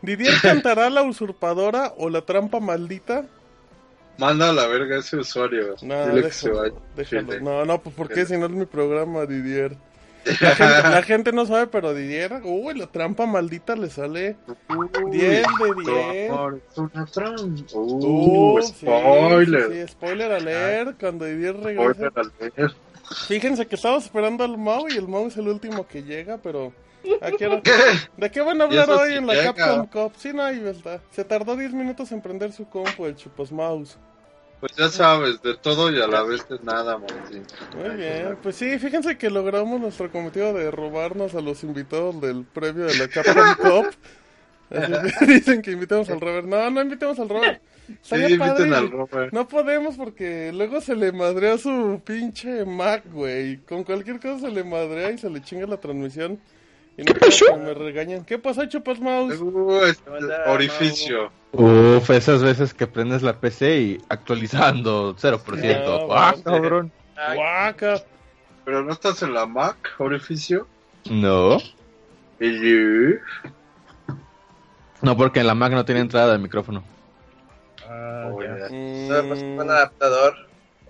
¿Didier 0.03 0.35
cantará 0.41 0.89
la 0.89 1.03
usurpadora 1.03 1.93
o 1.99 2.09
la 2.09 2.21
trampa 2.23 2.61
maldita? 2.61 3.27
Manda 4.19 4.51
a 4.51 4.53
la 4.53 4.67
verga 4.67 4.99
ese 4.99 5.17
usuario. 5.19 5.75
No, 5.83 6.07
Dile 6.07 6.23
que 6.23 6.31
se 6.33 6.49
déjalo, 6.49 6.63
vaya. 6.63 6.75
déjalo. 6.97 7.41
No, 7.41 7.65
no, 7.65 7.83
pues 7.83 7.95
¿por 7.95 8.09
qué? 8.09 8.25
Si 8.27 8.37
no 8.37 8.47
es 8.47 8.53
mi 8.53 8.65
programa, 8.67 9.27
Didier. 9.27 9.77
La 10.41 10.57
gente, 10.57 10.89
la 10.91 11.03
gente 11.03 11.33
no 11.33 11.47
sabe, 11.47 11.69
pero 11.69 11.95
Didier, 11.95 12.41
uy, 12.43 12.77
la 12.77 12.89
trampa 12.89 13.27
maldita 13.27 13.77
le 13.77 13.89
sale 13.89 14.37
10 15.13 15.43
de 15.43 15.45
Tu 15.85 15.85
10. 15.85 16.31
amor 16.33 16.61
es 16.69 16.79
una 16.79 17.07
trampa. 17.07 17.43
Uh, 17.75 18.59
Uh, 18.59 18.63
spoiler. 18.63 19.69
sí, 19.71 19.81
sí, 19.83 19.89
spoiler 19.93 20.33
alert, 20.33 20.99
cuando 20.99 21.27
Didier 21.27 21.57
regresa. 21.57 22.11
Fíjense 23.29 23.67
que 23.67 23.77
estamos 23.77 24.05
esperando 24.05 24.43
al 24.43 24.59
Mau 24.59 24.89
y 24.89 24.97
el 24.97 25.07
Mau 25.07 25.29
es 25.29 25.37
el 25.37 25.47
último 25.47 25.87
que 25.87 26.03
llega, 26.03 26.39
pero... 26.39 26.73
¿a 27.21 27.31
qué 27.31 27.49
¿De 28.17 28.31
qué 28.33 28.41
van 28.41 28.61
a 28.61 28.65
hablar 28.65 28.91
hoy 28.91 29.11
sí 29.11 29.15
en 29.19 29.29
la 29.29 29.35
llega. 29.35 29.55
Capcom 29.55 29.87
Cup? 29.87 30.13
Sí, 30.17 30.33
no, 30.35 30.43
ahí 30.43 30.61
está. 30.67 31.01
Se 31.13 31.25
tardó 31.25 31.55
10 31.57 31.73
minutos 31.73 32.11
en 32.11 32.21
prender 32.21 32.53
su 32.53 32.69
compu, 32.69 33.07
el 33.07 33.15
Chupas 33.15 33.53
Mouse. 33.53 33.97
Pues 34.61 34.73
ya 34.77 34.89
sabes, 34.89 35.43
de 35.43 35.55
todo 35.55 35.93
y 35.93 36.01
a 36.01 36.07
la 36.07 36.23
vez 36.23 36.49
de 36.49 36.59
nada, 36.63 36.99
Martín. 36.99 37.45
Muy 37.77 37.97
bien, 37.97 38.39
pues 38.43 38.57
sí, 38.57 38.79
fíjense 38.79 39.19
que 39.19 39.29
logramos 39.29 39.81
nuestro 39.81 40.11
cometido 40.11 40.55
de 40.55 40.71
robarnos 40.71 41.35
a 41.35 41.41
los 41.43 41.63
invitados 41.63 42.21
del 42.21 42.45
previo 42.45 42.87
de 42.87 42.97
la 42.97 43.09
Capcom 43.09 43.55
Cup. 43.57 43.95
Dicen 45.27 45.63
que 45.63 45.73
invitemos 45.73 46.09
al 46.09 46.21
Robert. 46.21 46.47
No, 46.47 46.71
no 46.71 46.83
invitemos 46.83 47.19
al 47.19 47.29
Robert. 47.29 47.63
Sí, 48.03 48.11
padre. 48.11 48.33
inviten 48.33 48.75
al 48.75 48.91
Robert. 48.91 49.33
No 49.33 49.47
podemos 49.47 49.97
porque 49.97 50.51
luego 50.53 50.81
se 50.81 50.97
le 50.97 51.13
madrea 51.13 51.59
su 51.59 52.01
pinche 52.05 52.65
Mac, 52.65 53.05
güey. 53.13 53.59
Con 53.59 53.85
cualquier 53.85 54.19
cosa 54.19 54.49
se 54.49 54.51
le 54.51 54.65
madrea 54.65 55.11
y 55.11 55.19
se 55.19 55.31
le 55.31 55.43
chinga 55.43 55.67
la 55.67 55.77
transmisión. 55.77 56.41
Y 56.99 57.03
no 57.03 57.13
quiero 57.15 57.55
que 57.55 57.63
me 57.63 57.75
regañan. 57.75 58.25
¿Qué 58.25 58.39
pasó, 58.39 58.65
Chupas 58.67 58.99
Mouse? 59.01 59.39
Uh, 59.41 59.83
este 59.85 60.11
orificio. 60.47 61.31
Uf, 61.53 62.09
esas 62.11 62.43
veces 62.43 62.73
que 62.75 62.87
prendes 62.87 63.23
la 63.23 63.39
PC 63.39 63.79
y 63.81 63.99
actualizando 64.09 65.15
0%. 65.17 65.85
No, 65.85 66.13
¡Ah, 66.15 66.35
cabrón! 66.43 66.91
Guaca. 67.35 68.03
Pero 68.65 68.83
no 68.83 68.93
estás 68.93 69.23
en 69.23 69.33
la 69.35 69.47
Mac, 69.47 69.77
orificio. 69.99 70.67
No. 71.11 71.59
Y 72.41 72.53
you. 72.61 73.19
No, 75.03 75.17
porque 75.17 75.41
en 75.41 75.47
la 75.47 75.55
Mac 75.55 75.73
no 75.73 75.85
tiene 75.85 76.01
entrada 76.01 76.33
de 76.33 76.39
micrófono. 76.39 76.83
ah, 77.89 78.31
Oh, 78.33 78.43
ya. 78.43 78.49
No, 78.71 79.29
pues, 79.29 79.43
Mm, 79.43 79.59
un 79.59 79.71
adaptador. 79.71 80.35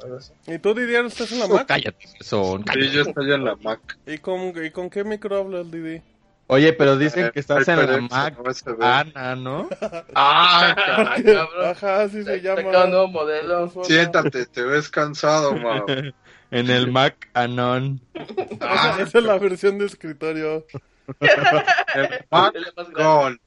Algo 0.03 0.17
así. 0.17 0.33
¿Y 0.47 0.59
tú, 0.59 0.75
Didier, 0.75 1.05
estás 1.07 1.33
en 1.33 1.39
la 1.41 1.45
Oh, 1.47 1.55
Mac? 1.55 1.67
cállate, 1.67 2.07
son. 2.21 2.65
Sí, 2.73 2.91
yo 2.91 3.03
estoy 3.03 3.33
en 3.33 3.45
la 3.45 3.57
Mac. 3.57 3.81
¿Y 4.07 4.19
con, 4.19 4.53
¿Y 4.65 4.71
con 4.71 4.91
qué 4.91 5.05
micro 5.05 5.39
hablas, 5.39 5.71
Didi? 5.71 6.03
Oye, 6.49 6.73
pero 6.75 6.97
dicen 6.97 7.31
que 7.33 7.41
estás 7.41 7.67
en 7.67 7.77
la 7.91 8.01
Mac. 8.03 8.37
Ana, 8.81 9.35
¿no? 9.37 9.69
Ah, 10.15 10.77
cabrón. 10.77 11.65
Ajá, 11.65 12.03
así 12.03 12.23
se 12.23 12.41
llama. 12.41 12.63
nuevo 12.63 13.09
modelo. 13.09 13.69
Siéntate, 13.83 14.47
te 14.47 14.63
ves 14.63 14.89
cansado, 14.89 15.55
Mau. 15.55 15.85
En 16.53 16.71
el 16.71 16.93
Mac 16.93 17.29
Anon. 17.35 18.01
Esa, 18.15 19.03
esa 19.03 19.19
es 19.19 19.25
la 19.25 19.37
versión 19.37 19.79
de 19.79 19.87
escritorio. 19.87 20.65
El 21.21 22.25
Mac. 22.31 22.55
Gone. 22.95 23.39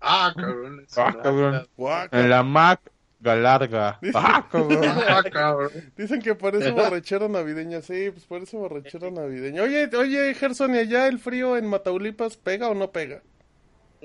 Ah, 0.00 0.32
cabrón. 0.34 0.86
Ah, 0.96 1.14
cabrón. 1.22 1.68
En 2.12 2.30
la 2.30 2.42
Mac 2.42 2.80
Galarga. 3.20 3.98
Ah, 4.14 4.46
cabrón. 4.50 4.78
Ah, 5.08 5.22
cabrón. 5.30 5.70
Dicen 5.96 6.22
que 6.22 6.34
parece 6.34 6.70
borrachera 6.70 7.28
navideña. 7.28 7.80
Sí, 7.82 8.10
pues 8.12 8.24
parece 8.26 8.56
borrachera 8.56 9.10
navideña. 9.10 9.62
Oye, 9.62 9.88
oye, 9.96 10.34
Gerson, 10.34 10.74
¿y 10.74 10.78
allá 10.78 11.08
el 11.08 11.18
frío 11.18 11.56
en 11.56 11.66
Mataulipas 11.66 12.36
pega 12.36 12.68
o 12.68 12.74
no 12.74 12.90
pega? 12.92 13.22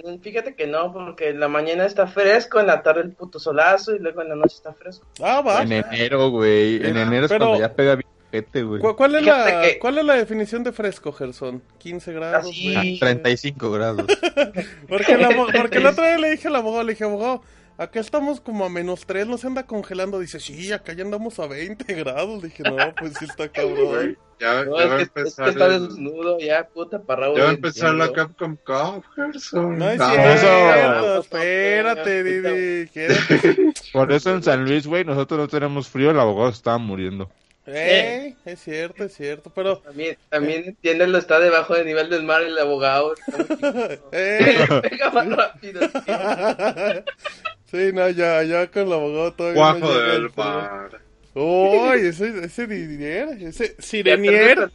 Mm, 0.03 0.17
Fíjate 0.21 0.55
que 0.55 0.65
no, 0.65 0.91
porque 0.91 1.29
en 1.29 1.39
la 1.39 1.47
mañana 1.47 1.85
está 1.85 2.07
fresco, 2.07 2.59
en 2.59 2.65
la 2.67 2.81
tarde 2.81 3.01
el 3.01 3.11
puto 3.11 3.37
solazo 3.39 3.93
y 3.95 3.99
luego 3.99 4.23
en 4.23 4.29
la 4.29 4.35
noche 4.35 4.55
está 4.55 4.73
fresco. 4.73 5.05
Ah, 5.21 5.41
va. 5.41 5.61
En 5.61 5.71
enero, 5.73 6.29
güey. 6.31 6.77
En 6.77 6.97
enero 6.97 7.25
es 7.27 7.31
Pero- 7.31 7.45
cuando 7.47 7.59
ya 7.59 7.71
pega 7.73 7.95
bien 7.95 8.07
güey. 8.65 8.81
¿Cu- 8.81 8.95
¿Cuál 8.95 9.13
es, 9.13 9.23
la, 9.27 9.61
que- 9.61 9.77
¿Cuál 9.77 9.99
es 9.99 10.05
la 10.05 10.15
definición 10.15 10.63
de 10.63 10.71
fresco, 10.71 11.11
Gerson? 11.11 11.61
¿15 11.79 12.13
grados? 12.15 12.47
Así. 12.47 12.75
Ah, 12.75 12.81
20? 12.81 12.99
35 13.05 13.71
grados. 13.71 14.05
Porque, 14.89 15.17
la, 15.17 15.29
porque 15.61 15.79
la 15.79 15.89
otra 15.91 16.07
vez 16.07 16.19
le 16.19 16.31
dije 16.31 16.47
al 16.47 16.55
abogado, 16.55 16.83
le 16.83 16.93
dije, 16.93 17.03
abogado, 17.03 17.43
acá 17.77 17.99
estamos 17.99 18.39
como 18.41 18.65
a 18.65 18.69
menos 18.69 19.05
3, 19.05 19.27
no 19.27 19.37
se 19.37 19.47
anda 19.47 19.63
congelando. 19.65 20.19
Dice, 20.19 20.39
sí, 20.39 20.71
acá 20.71 20.93
ya 20.93 21.03
andamos 21.03 21.39
a 21.39 21.47
20 21.47 21.93
grados. 21.93 22.43
Dije, 22.43 22.63
no, 22.63 22.75
pues 22.95 23.13
sí 23.19 23.25
está 23.25 23.47
cabrón. 23.51 24.17
Ya, 24.39 24.63
No, 24.65 24.77
ya 24.77 24.83
es, 24.85 24.89
va 24.91 24.95
a 24.95 24.97
que, 24.97 25.03
es 25.03 25.09
que 25.11 25.19
empezar. 25.21 25.49
está 25.49 25.69
desnudo 25.69 26.37
ya, 26.39 26.67
puta 26.67 26.99
parrado. 27.01 27.37
Ya 27.37 27.43
va 27.45 27.49
a 27.51 27.53
empezar 27.53 27.93
la. 27.93 28.11
Capcom 28.11 28.57
Cup, 28.57 29.05
Gerson. 29.15 29.77
No 29.77 29.89
es 29.89 30.01
Ah, 30.01 30.11
cierto, 30.11 30.33
eso- 30.33 31.19
espérate, 31.21 32.23
Didi. 32.23 32.89
Por 33.93 34.11
eso 34.11 34.31
en 34.31 34.43
San 34.43 34.65
Luis, 34.65 34.85
güey, 34.87 35.05
nosotros 35.05 35.39
no 35.39 35.47
tenemos 35.47 35.87
frío, 35.87 36.11
el 36.11 36.19
abogado 36.19 36.51
se 36.51 36.57
estaba 36.57 36.77
muriendo. 36.77 37.29
Eh, 37.65 38.35
es 38.43 38.59
cierto, 38.59 39.05
es 39.05 39.13
cierto, 39.13 39.49
pero... 39.55 39.77
También, 39.77 40.17
también 40.27 40.65
entiéndelo, 40.65 41.17
está 41.17 41.39
debajo 41.39 41.73
del 41.75 41.85
nivel 41.85 42.09
del 42.09 42.23
mar 42.23 42.41
el 42.41 42.57
abogado. 42.59 43.13
Eh. 44.11 44.67
Pega 44.81 45.09
más 45.11 45.29
rápido. 45.29 45.79
Sí, 47.73 47.91
no, 47.91 48.07
ya, 48.11 48.43
ya 48.43 48.67
con 48.69 48.83
el 48.83 48.93
abogado 48.93 49.33
todavía 49.33 49.73
no 49.73 49.91
del 49.91 50.31
mar. 50.35 51.01
Uy, 51.33 52.01
ese, 52.07 52.45
ese 52.45 52.67
Didier, 52.67 53.29
ese 53.41 53.75
Sirenier. 53.79 54.71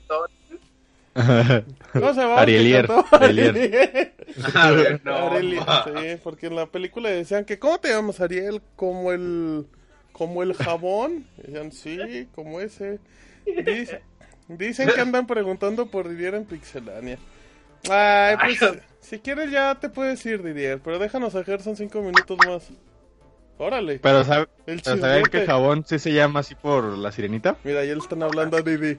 ¿Cómo 1.15 1.15
se 2.15 2.21
llama? 2.21 2.41
Arielier? 2.41 2.89
Arielier. 3.13 3.51
Arielier. 3.51 4.15
A 4.55 4.71
ver, 4.73 5.01
no, 5.05 5.31
Ariel, 5.31 5.61
ma. 5.65 5.85
sí, 5.85 6.17
porque 6.25 6.47
en 6.49 6.57
la 6.57 6.67
película 6.67 7.09
decían 7.09 7.45
que 7.45 7.59
¿cómo 7.59 7.79
te 7.79 7.89
llamas 7.89 8.21
Ariel? 8.21 8.61
Como 8.77 9.13
el 9.13 9.67
como 10.13 10.43
el 10.43 10.55
jabón. 10.55 11.25
Decían, 11.37 11.71
sí, 11.71 12.29
como 12.35 12.61
ese. 12.61 12.99
Dice- 13.47 14.03
dicen 14.49 14.89
que 14.93 15.01
andan 15.01 15.27
preguntando 15.29 15.87
por 15.87 16.09
Didier 16.09 16.35
en 16.35 16.45
Pixelania. 16.45 17.19
Ay, 17.89 18.37
pues 18.59 18.59
si 19.01 19.21
quieres 19.21 19.51
ya 19.53 19.77
te 19.81 19.89
puedes 19.89 20.25
ir 20.27 20.43
Didier, 20.43 20.81
pero 20.83 20.99
déjanos 20.99 21.37
a 21.37 21.45
Gerson 21.45 21.77
cinco 21.77 22.03
minutos 22.03 22.37
más. 22.47 22.69
Órale, 23.59 23.99
Pero, 23.99 24.25
¿sabe- 24.25 24.49
el 24.67 24.81
pero 24.83 24.97
¿saben 24.99 25.25
que 25.25 25.45
jabón 25.47 25.85
sí 25.87 25.99
se 25.99 26.13
llama 26.13 26.41
así 26.41 26.55
por 26.55 26.85
la 26.97 27.11
sirenita? 27.13 27.57
Mira, 27.65 27.85
ya 27.85 27.93
le 27.95 27.99
están 28.01 28.23
hablando 28.23 28.57
a 28.57 28.63
Didi. 28.63 28.99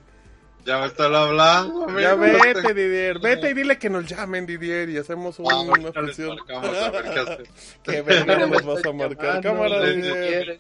Ya 0.66 0.78
me 0.80 0.88
están 0.88 1.16
hablando. 1.16 1.88
Ya 1.98 2.12
amigo. 2.12 2.38
vete, 2.44 2.74
Didier, 2.74 3.20
vete 3.20 3.52
y 3.52 3.54
dile 3.54 3.78
que 3.80 3.90
nos 3.90 4.06
llamen, 4.06 4.46
Didier, 4.46 4.90
y 4.90 4.98
hacemos 4.98 5.40
un- 5.40 5.46
Ah, 5.50 5.62
una 5.62 5.90
hace. 5.90 6.28
Que 7.84 8.04
me 8.04 8.26
nos 8.48 8.66
vas 8.66 8.86
a 8.86 8.92
marcar. 8.92 9.42
llamando, 9.42 9.42
Cámara, 9.42 9.86
Didier. 9.86 10.60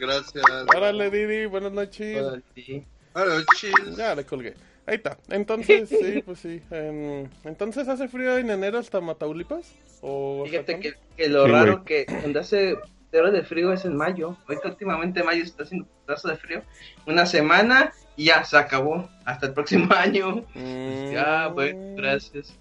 Gracias. 0.00 0.44
Órale, 0.76 1.10
Didi, 1.10 1.46
buenas 1.46 1.70
noches. 1.72 2.20
Hola, 3.14 3.44
chill. 3.54 3.96
Ya 3.96 4.14
le 4.16 4.24
colgué. 4.24 4.54
Ahí 4.86 4.96
está. 4.96 5.16
Entonces, 5.30 5.88
sí, 5.88 6.22
pues 6.26 6.40
sí. 6.40 6.60
en- 6.72 7.30
Entonces, 7.44 7.86
¿hace 7.88 8.08
frío 8.08 8.36
en 8.38 8.50
enero 8.50 8.78
hasta 8.78 9.00
Mataulipas? 9.00 9.70
¿O 10.00 10.44
Fíjate 10.48 10.80
que, 10.80 10.94
que 11.16 11.28
lo 11.28 11.46
Sí, 11.46 11.52
raro 11.52 11.82
güey. 11.84 11.84
que 11.84 12.38
hace 12.38 12.76
cero 13.10 13.30
de 13.30 13.42
frío 13.42 13.72
es 13.72 13.84
en 13.84 13.96
mayo. 13.96 14.36
Ahorita 14.48 14.68
últimamente 14.68 15.22
mayo 15.22 15.42
está 15.42 15.62
haciendo 15.62 15.86
putazo 15.86 16.28
de 16.28 16.36
frío. 16.36 16.62
Una 17.06 17.26
semana 17.26 17.92
y 18.16 18.26
ya 18.26 18.44
se 18.44 18.56
acabó. 18.56 19.08
Hasta 19.24 19.46
el 19.46 19.52
próximo 19.54 19.88
año. 19.94 20.44
Mm. 20.54 21.12
Ya, 21.12 21.48
bueno, 21.48 21.94
gracias. 21.96 22.54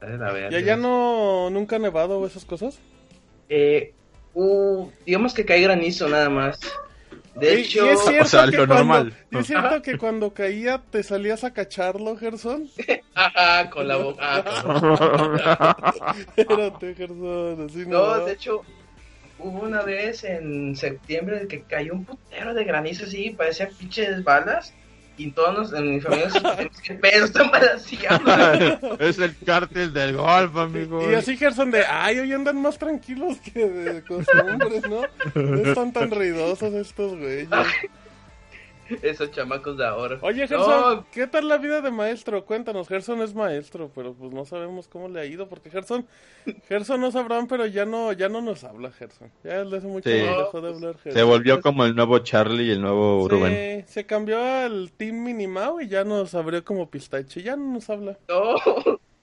A 0.00 0.06
ver. 0.32 0.52
¿Y 0.52 0.56
allá 0.56 0.76
no, 0.76 1.48
nunca 1.50 1.76
ha 1.76 1.78
nevado 1.78 2.26
esas 2.26 2.44
cosas? 2.44 2.78
Eh, 3.48 3.94
uh, 4.34 4.88
digamos 5.04 5.32
que 5.34 5.44
cae 5.44 5.62
granizo 5.62 6.08
nada 6.08 6.28
más. 6.28 6.58
De 7.34 7.54
Y- 7.54 7.62
hecho, 7.64 7.84
y 7.84 7.88
es 7.90 8.00
cierto 8.02 8.22
O 8.22 8.26
sea, 8.26 8.44
que 8.50 8.56
lo 8.56 8.66
cuando, 8.66 8.74
normal. 8.76 9.14
y 9.30 9.38
es 9.38 9.46
cierto 9.46 9.82
que 9.82 9.98
cuando 9.98 10.32
caía 10.32 10.82
te 10.90 11.02
salías 11.02 11.44
a 11.44 11.52
cacharlo, 11.52 12.16
Gerson. 12.16 12.68
ajá, 13.14 13.68
con 13.70 13.86
la 13.88 13.96
boca. 13.96 14.42
Espérate, 16.36 16.94
Gerson, 16.94 17.66
así 17.68 17.84
no. 17.86 18.16
No, 18.16 18.24
de 18.24 18.32
hecho, 18.32 18.62
hubo 19.38 19.60
una 19.62 19.82
vez 19.82 20.24
en 20.24 20.74
septiembre 20.76 21.46
que 21.48 21.62
cayó 21.62 21.92
un 21.94 22.04
putero 22.04 22.54
de 22.54 22.64
granizo 22.64 23.04
así, 23.04 23.30
parecía 23.30 23.68
pinches 23.68 24.22
balas. 24.24 24.72
Y 25.18 25.30
todos 25.30 25.54
nos- 25.54 25.72
en 25.72 25.94
mi 25.94 26.00
familia 26.00 26.28
¿qué 26.82 26.92
pedo 26.94 27.24
están 27.24 27.50
balaseando? 27.50 28.96
es 29.00 29.18
el 29.18 29.34
cártel 29.46 29.92
del 29.94 30.14
golf, 30.14 30.54
amigo. 30.56 31.10
Y 31.10 31.14
así 31.14 31.38
Gerson 31.38 31.70
de, 31.70 31.84
ay, 31.86 32.18
hoy 32.18 32.32
andan 32.34 32.60
más 32.60 32.78
tranquilos 32.78 33.38
que 33.38 33.66
de 33.66 34.02
costumbres, 34.02 34.82
¿no? 34.88 35.00
No 35.40 35.56
están 35.70 35.92
tan 35.94 36.10
ruidosos 36.10 36.74
estos 36.74 37.16
güeyes. 37.18 37.48
Esos 39.02 39.30
chamacos 39.30 39.76
de 39.76 39.86
ahora. 39.86 40.18
Oye, 40.22 40.46
Gerson, 40.46 40.68
No, 40.96 41.06
¿qué 41.12 41.26
tal 41.26 41.48
la 41.48 41.58
vida 41.58 41.80
de 41.80 41.90
maestro? 41.90 42.44
Cuéntanos, 42.44 42.88
Gerson 42.88 43.20
es 43.22 43.34
maestro, 43.34 43.90
pero 43.94 44.14
pues 44.14 44.32
no 44.32 44.44
sabemos 44.44 44.88
cómo 44.88 45.08
le 45.08 45.20
ha 45.20 45.24
ido, 45.24 45.48
porque 45.48 45.70
Gerson, 45.70 46.06
Gerson 46.68 47.00
no 47.00 47.10
sabrán, 47.10 47.46
pero 47.48 47.66
ya 47.66 47.84
no, 47.84 48.12
ya 48.12 48.28
no 48.28 48.40
nos 48.40 48.64
habla, 48.64 48.90
Gerson. 48.92 49.30
Ya 49.44 49.64
desde 49.64 49.78
hace 49.78 49.86
mucho 49.86 50.08
Sí. 50.10 50.16
dejó 50.16 50.60
de 50.60 50.68
hablar, 50.68 50.94
Gerson. 50.98 51.12
Se 51.12 51.22
volvió 51.22 51.60
como 51.60 51.84
el 51.84 51.94
nuevo 51.96 52.18
Charlie 52.20 52.64
y 52.64 52.70
el 52.72 52.80
nuevo 52.80 53.28
Rubén. 53.28 53.84
Sí, 53.86 53.92
se 53.92 54.06
cambió 54.06 54.42
al 54.42 54.92
Team 54.96 55.22
Minimao 55.24 55.80
y 55.80 55.88
ya 55.88 56.04
nos 56.04 56.34
abrió 56.34 56.64
como 56.64 56.88
pistache, 56.90 57.42
ya 57.42 57.56
no 57.56 57.74
nos 57.74 57.90
habla. 57.90 58.18
no. 58.28 58.56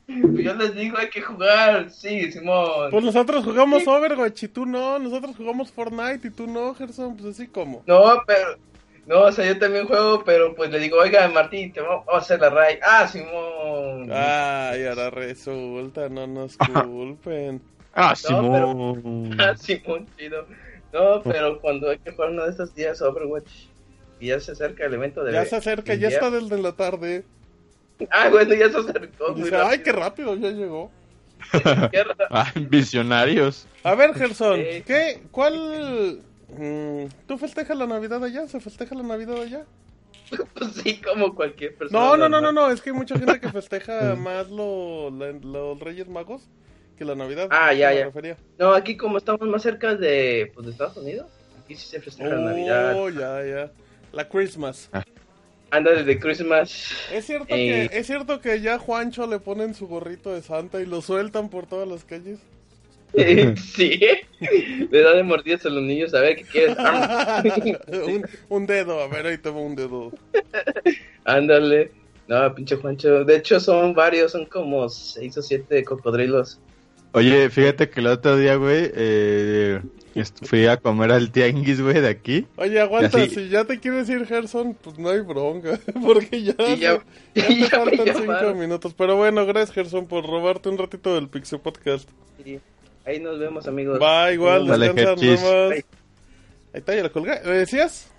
Yo 0.05 0.53
les 0.55 0.75
digo, 0.75 0.97
hay 0.97 1.09
que 1.09 1.21
jugar. 1.21 1.89
Sí, 1.89 2.29
Simón. 2.29 2.91
Pues 2.91 3.03
nosotros 3.05 3.45
jugamos 3.45 3.87
Overwatch 3.87 4.43
y 4.43 4.47
tú 4.49 4.65
no, 4.65 4.99
nosotros 4.99 5.33
jugamos 5.37 5.71
Fortnite 5.71 6.27
y 6.27 6.31
tú 6.31 6.45
no, 6.45 6.75
Gerson, 6.75 7.15
pues 7.15 7.33
así 7.39 7.47
como. 7.47 7.81
No, 7.87 8.21
pero. 8.27 8.57
No, 9.05 9.23
o 9.23 9.31
sea, 9.31 9.45
yo 9.45 9.57
también 9.59 9.85
juego, 9.85 10.23
pero 10.23 10.55
pues 10.55 10.71
le 10.71 10.79
digo, 10.79 10.97
oiga, 10.97 11.27
Martín, 11.27 11.73
te 11.73 11.81
vamos 11.81 12.05
a 12.11 12.17
hacer 12.17 12.39
la 12.39 12.49
raid. 12.49 12.77
Ah, 12.81 13.05
Simón. 13.07 14.09
Ay, 14.11 14.85
ahora 14.85 15.09
resulta, 15.09 16.07
no 16.07 16.25
nos 16.25 16.55
culpen. 16.57 17.61
Ah, 17.93 18.13
No, 18.29 18.51
pero- 18.51 18.67
Simón. 18.71 19.35
Ah, 19.39 19.55
Simón, 19.57 20.07
chido. 20.17 20.47
No, 20.93 21.21
pero 21.23 21.59
cuando 21.59 21.89
hay 21.89 21.97
que 21.99 22.11
jugar 22.11 22.29
uno 22.29 22.43
de 22.45 22.51
estos 22.51 22.73
días 22.75 23.01
Overwatch 23.01 23.49
y 24.19 24.27
ya 24.27 24.39
se 24.39 24.51
acerca 24.53 24.85
el 24.85 24.93
evento 24.93 25.23
de. 25.23 25.33
Ya 25.33 25.45
se 25.45 25.55
acerca, 25.57 25.95
ya 25.95 26.07
está 26.07 26.29
desde 26.29 26.61
la 26.61 26.71
tarde. 26.71 27.25
Ah, 28.09 28.29
bueno, 28.29 28.53
ya 28.55 28.69
se 28.69 28.77
acercó. 28.77 29.33
Dice, 29.33 29.55
ay, 29.55 29.79
qué 29.79 29.91
rápido, 29.91 30.35
ya 30.35 30.49
llegó. 30.49 30.91
Ah, 32.29 32.51
visionarios. 32.55 33.67
A 33.83 33.95
ver, 33.95 34.13
Gerson. 34.13 34.59
¿qué, 34.85 35.21
cuál... 35.31 36.21
mm, 36.57 37.09
¿Tú 37.27 37.37
festejas 37.37 37.77
la 37.77 37.85
Navidad 37.87 38.23
allá? 38.23 38.47
¿Se 38.47 38.59
festeja 38.59 38.95
la 38.95 39.03
Navidad 39.03 39.41
allá? 39.41 39.65
Pues 40.29 40.73
sí, 40.83 40.99
como 41.01 41.35
cualquier 41.35 41.75
persona. 41.75 41.99
No, 41.99 42.17
no, 42.17 42.29
no, 42.29 42.41
no, 42.41 42.51
no, 42.51 42.69
es 42.71 42.81
que 42.81 42.89
hay 42.91 42.95
mucha 42.95 43.17
gente 43.17 43.39
que 43.39 43.49
festeja 43.51 44.15
más 44.15 44.49
lo, 44.49 45.09
la- 45.11 45.31
los 45.31 45.79
Reyes 45.79 46.07
Magos 46.07 46.47
que 46.97 47.05
la 47.05 47.15
Navidad. 47.15 47.47
Ah, 47.51 47.73
ya, 47.73 47.93
ya. 47.93 48.05
refería. 48.05 48.37
No, 48.59 48.73
aquí 48.73 48.95
como 48.97 49.17
estamos 49.17 49.41
más 49.47 49.61
cerca 49.63 49.95
de, 49.95 50.51
pues, 50.53 50.65
de 50.67 50.71
Estados 50.71 50.97
Unidos, 50.97 51.27
aquí 51.63 51.75
sí 51.75 51.87
se 51.87 51.99
festeja 52.01 52.29
la 52.29 52.41
Navidad. 52.51 52.95
Oh, 52.99 53.09
ya, 53.09 53.43
ya. 53.43 53.71
La 54.11 54.29
Christmas. 54.29 54.89
Anda 55.71 55.89
desde 55.91 56.19
Christmas. 56.19 56.91
Es 57.11 57.25
cierto, 57.25 57.47
Eh. 57.55 57.89
que, 57.89 57.97
es 57.97 58.05
cierto 58.05 58.39
que 58.39 58.61
ya 58.61 58.77
Juancho 58.77 59.25
le 59.25 59.39
ponen 59.39 59.73
su 59.73 59.87
gorrito 59.87 60.31
de 60.31 60.43
Santa 60.43 60.79
y 60.81 60.85
lo 60.85 61.01
sueltan 61.01 61.49
por 61.49 61.65
todas 61.65 61.87
las 61.87 62.03
calles. 62.03 62.37
sí, 63.75 63.99
le 64.89 65.01
da 65.01 65.13
de 65.13 65.23
mordidas 65.23 65.65
a 65.65 65.69
los 65.69 65.83
niños 65.83 66.13
a 66.13 66.21
ver 66.21 66.37
qué 66.37 66.43
quieres. 66.43 66.77
un, 68.07 68.25
un 68.49 68.65
dedo, 68.65 68.99
a 69.01 69.07
ver, 69.07 69.25
ahí 69.27 69.37
te 69.37 69.49
va 69.49 69.59
un 69.59 69.75
dedo. 69.75 70.11
Ándale. 71.25 71.91
No, 72.27 72.55
pinche 72.55 72.75
Juancho. 72.77 73.25
De 73.25 73.35
hecho, 73.35 73.59
son 73.59 73.93
varios, 73.93 74.31
son 74.31 74.45
como 74.45 74.87
seis 74.89 75.37
o 75.37 75.41
siete 75.41 75.83
cocodrilos. 75.83 76.59
Oye, 77.11 77.49
fíjate 77.49 77.89
que 77.89 77.99
el 77.99 78.07
otro 78.07 78.37
día, 78.37 78.55
güey, 78.55 78.89
eh, 78.95 79.81
Fui 80.43 80.67
a 80.67 80.77
comer 80.77 81.11
al 81.11 81.31
tianguis, 81.31 81.81
güey, 81.81 81.99
de 81.99 82.07
aquí. 82.07 82.45
Oye, 82.55 82.79
aguanta, 82.79 83.17
así- 83.17 83.33
si 83.33 83.49
ya 83.49 83.65
te 83.65 83.79
quieres 83.79 84.07
ir, 84.09 84.25
Gerson, 84.27 84.75
pues 84.75 84.99
no 84.99 85.09
hay 85.09 85.21
bronca, 85.21 85.79
porque 86.03 86.43
ya, 86.43 86.53
Y 86.59 86.77
ya- 86.77 86.99
te, 87.33 87.41
ya 87.41 87.47
te 87.47 87.53
y 87.53 87.59
ya 87.67 87.85
me 87.85 87.97
faltan 87.97 88.15
cinco 88.15 88.55
minutos. 88.55 88.93
Pero 88.95 89.15
bueno, 89.15 89.45
gracias, 89.45 89.71
Gerson, 89.73 90.05
por 90.07 90.25
robarte 90.25 90.69
un 90.69 90.77
ratito 90.77 91.15
del 91.15 91.29
Pixel 91.29 91.59
Podcast. 91.59 92.07
Sí. 92.43 92.59
Ahí 93.05 93.19
nos 93.19 93.37
vemos, 93.39 93.67
amigos. 93.67 93.99
Va, 94.01 94.31
igual, 94.31 94.65
Dale. 94.67 94.89
Ahí 94.89 95.83
está, 96.73 96.95
ya 96.95 97.03
la 97.03 97.09
colgué. 97.09 97.39
¿Me 97.45 97.51
decías? 97.51 98.09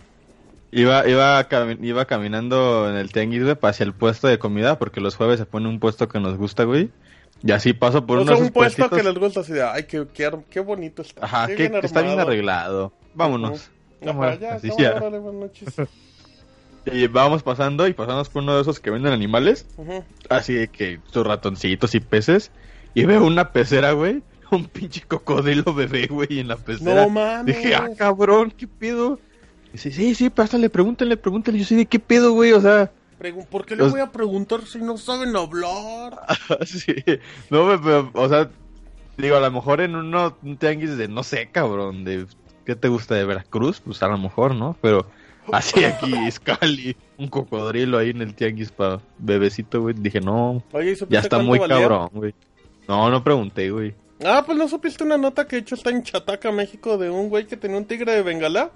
Iba, 0.70 1.07
iba, 1.09 1.49
cami- 1.49 1.79
iba 1.83 2.05
caminando 2.05 2.88
en 2.90 2.97
el 2.97 3.12
tianguis, 3.12 3.42
güey, 3.44 3.57
hacia 3.62 3.85
el 3.85 3.92
puesto 3.92 4.27
de 4.29 4.38
comida, 4.38 4.79
porque 4.79 5.01
los 5.01 5.16
jueves 5.16 5.38
se 5.38 5.47
pone 5.47 5.68
un 5.68 5.79
puesto 5.81 6.09
que 6.09 6.20
nos 6.20 6.37
gusta, 6.37 6.64
güey. 6.64 6.90
Y 7.42 7.53
así 7.53 7.73
paso 7.75 8.07
por 8.07 8.18
o 8.18 8.23
uno 8.23 8.33
sea, 8.33 8.40
de 8.40 8.47
un 8.47 8.53
puesto 8.53 8.77
puestitos. 8.88 8.99
que 8.99 9.05
les 9.05 9.18
gusta 9.18 9.40
así 9.40 9.53
de, 9.53 9.62
ay, 9.62 9.85
qué, 9.85 10.07
qué, 10.51 10.61
bonito 10.61 11.03
está. 11.03 11.25
Ajá, 11.25 11.47
qué 11.47 11.57
que 11.57 11.68
bien 11.68 11.85
está 11.85 12.01
bien 12.01 12.12
armado". 12.12 12.29
arreglado. 12.29 12.92
Vámonos. 13.14 13.70
Ajá, 14.03 14.12
Vámonos, 14.12 14.40
ya, 14.40 14.55
así 14.55 14.68
cámara, 14.68 14.90
ya. 14.90 14.97
órale, 14.97 15.18
buenas 15.18 15.40
noches. 15.40 15.75
Y 16.87 17.07
vamos 17.07 17.42
pasando 17.42 17.87
y 17.88 17.92
pasamos 17.94 18.29
por 18.29 18.42
uno 18.42 18.57
de 18.57 18.62
esos 18.62 18.79
que 18.81 18.90
venden 18.90 19.12
animales. 19.12 19.66
Ujú. 19.79 20.05
Así 20.29 20.55
de 20.55 20.68
que 20.68 21.01
sus 21.11 21.27
ratoncitos 21.27 21.94
y 21.94 22.01
peces. 22.01 22.51
Y 22.94 23.05
veo 23.07 23.25
una 23.25 23.53
pecera, 23.53 23.92
güey. 23.92 24.23
Un 24.56 24.64
pinche 24.66 25.02
cocodrilo 25.02 25.72
bebé, 25.74 26.06
güey, 26.06 26.40
en 26.40 26.48
la 26.48 26.56
pecera. 26.56 27.02
No 27.04 27.08
mames. 27.10 27.56
Dije, 27.56 27.74
ah, 27.74 27.88
cabrón, 27.96 28.52
¿qué 28.56 28.66
pedo? 28.68 29.18
Dice, 29.72 29.90
sí, 29.90 30.14
sí, 30.14 30.30
pásale, 30.30 30.70
pregúntale, 30.70 31.16
pregúntale. 31.16 31.58
Yo 31.58 31.64
sí, 31.64 31.74
¿de 31.74 31.86
qué 31.86 31.98
pedo, 31.98 32.32
güey? 32.32 32.52
O 32.52 32.60
sea, 32.60 32.90
¿Por 33.50 33.64
qué 33.64 33.74
le 33.74 33.82
Los- 33.84 33.92
voy 33.92 34.00
a 34.02 34.12
preguntar 34.12 34.66
si 34.66 34.78
no 34.78 34.98
saben 34.98 35.34
hablar? 35.34 36.18
sí. 36.66 36.94
No, 37.48 37.64
me- 37.64 38.10
o 38.12 38.28
sea, 38.28 38.50
digo, 39.16 39.36
a 39.36 39.40
lo 39.40 39.50
mejor 39.50 39.80
en 39.80 39.94
uno, 39.96 40.36
un 40.42 40.56
tianguis 40.58 40.96
de, 40.98 41.08
no 41.08 41.22
sé, 41.22 41.48
cabrón, 41.50 42.04
de, 42.04 42.26
¿qué 42.66 42.76
te 42.76 42.88
gusta 42.88 43.14
de 43.14 43.24
Veracruz? 43.24 43.80
Pues 43.80 44.02
a 44.02 44.08
lo 44.08 44.18
mejor, 44.18 44.54
¿no? 44.54 44.76
Pero 44.82 45.06
así 45.52 45.84
aquí, 45.84 46.12
Scali, 46.30 46.96
un 47.16 47.28
cocodrilo 47.28 47.96
ahí 47.98 48.10
en 48.10 48.20
el 48.20 48.34
tianguis 48.34 48.70
para 48.70 49.00
bebecito, 49.18 49.80
güey. 49.80 49.94
Dije, 49.98 50.20
no, 50.20 50.62
Oye, 50.72 50.92
¿y 50.92 50.96
ya 51.08 51.20
está 51.20 51.38
muy 51.38 51.58
valía? 51.58 51.76
cabrón, 51.80 52.10
güey. 52.12 52.34
No, 52.86 53.08
no 53.10 53.24
pregunté, 53.24 53.70
güey. 53.70 53.94
Ah, 54.24 54.42
pues 54.46 54.56
no 54.58 54.66
supiste 54.68 55.04
una 55.04 55.18
nota 55.18 55.46
que 55.46 55.56
he 55.56 55.58
hecho 55.60 55.74
está 55.74 55.90
en 55.90 56.02
Chataca, 56.02 56.50
México, 56.50 56.96
de 56.98 57.10
un 57.10 57.28
güey 57.28 57.46
que 57.46 57.56
tenía 57.56 57.76
un 57.76 57.84
tigre 57.84 58.12
de 58.12 58.22
Bengala. 58.22 58.70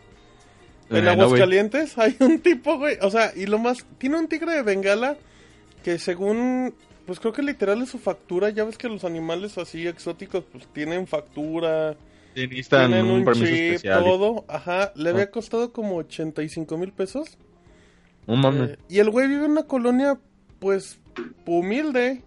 En 0.90 0.96
Eh, 0.98 1.02
no. 1.02 1.10
Aguascalientes 1.10 1.96
hay 1.98 2.14
un 2.20 2.38
tipo, 2.40 2.76
güey. 2.78 2.98
O 3.02 3.10
sea, 3.10 3.32
y 3.34 3.46
lo 3.46 3.58
más. 3.58 3.84
Tiene 3.98 4.18
un 4.18 4.28
tigre 4.28 4.52
de 4.52 4.62
Bengala 4.62 5.16
que 5.82 5.98
según. 5.98 6.74
Pues 7.06 7.20
creo 7.20 7.32
que 7.32 7.42
literal 7.42 7.80
es 7.82 7.88
su 7.88 7.98
factura. 7.98 8.50
Ya 8.50 8.64
ves 8.64 8.76
que 8.76 8.88
los 8.88 9.04
animales 9.04 9.56
así 9.56 9.86
exóticos, 9.86 10.44
pues 10.52 10.66
tienen 10.74 11.06
factura. 11.06 11.96
Sí, 12.34 12.46
necesitan 12.46 12.90
tienen 12.90 13.06
un, 13.06 13.12
un 13.20 13.24
permiso 13.24 13.46
chip, 13.46 13.60
especial. 13.76 14.04
todo. 14.04 14.44
Ajá. 14.48 14.92
Le 14.94 15.10
había 15.10 15.24
Ah. 15.24 15.30
costado 15.30 15.72
como 15.72 15.96
85 15.96 16.76
mil 16.76 16.92
pesos. 16.92 17.38
No 18.26 18.36
mames. 18.36 18.70
Eh, 18.72 18.78
y 18.90 18.98
el 18.98 19.08
güey 19.08 19.26
vive 19.26 19.46
en 19.46 19.52
una 19.52 19.62
colonia, 19.62 20.18
pues, 20.58 21.00
humilde. 21.46 22.22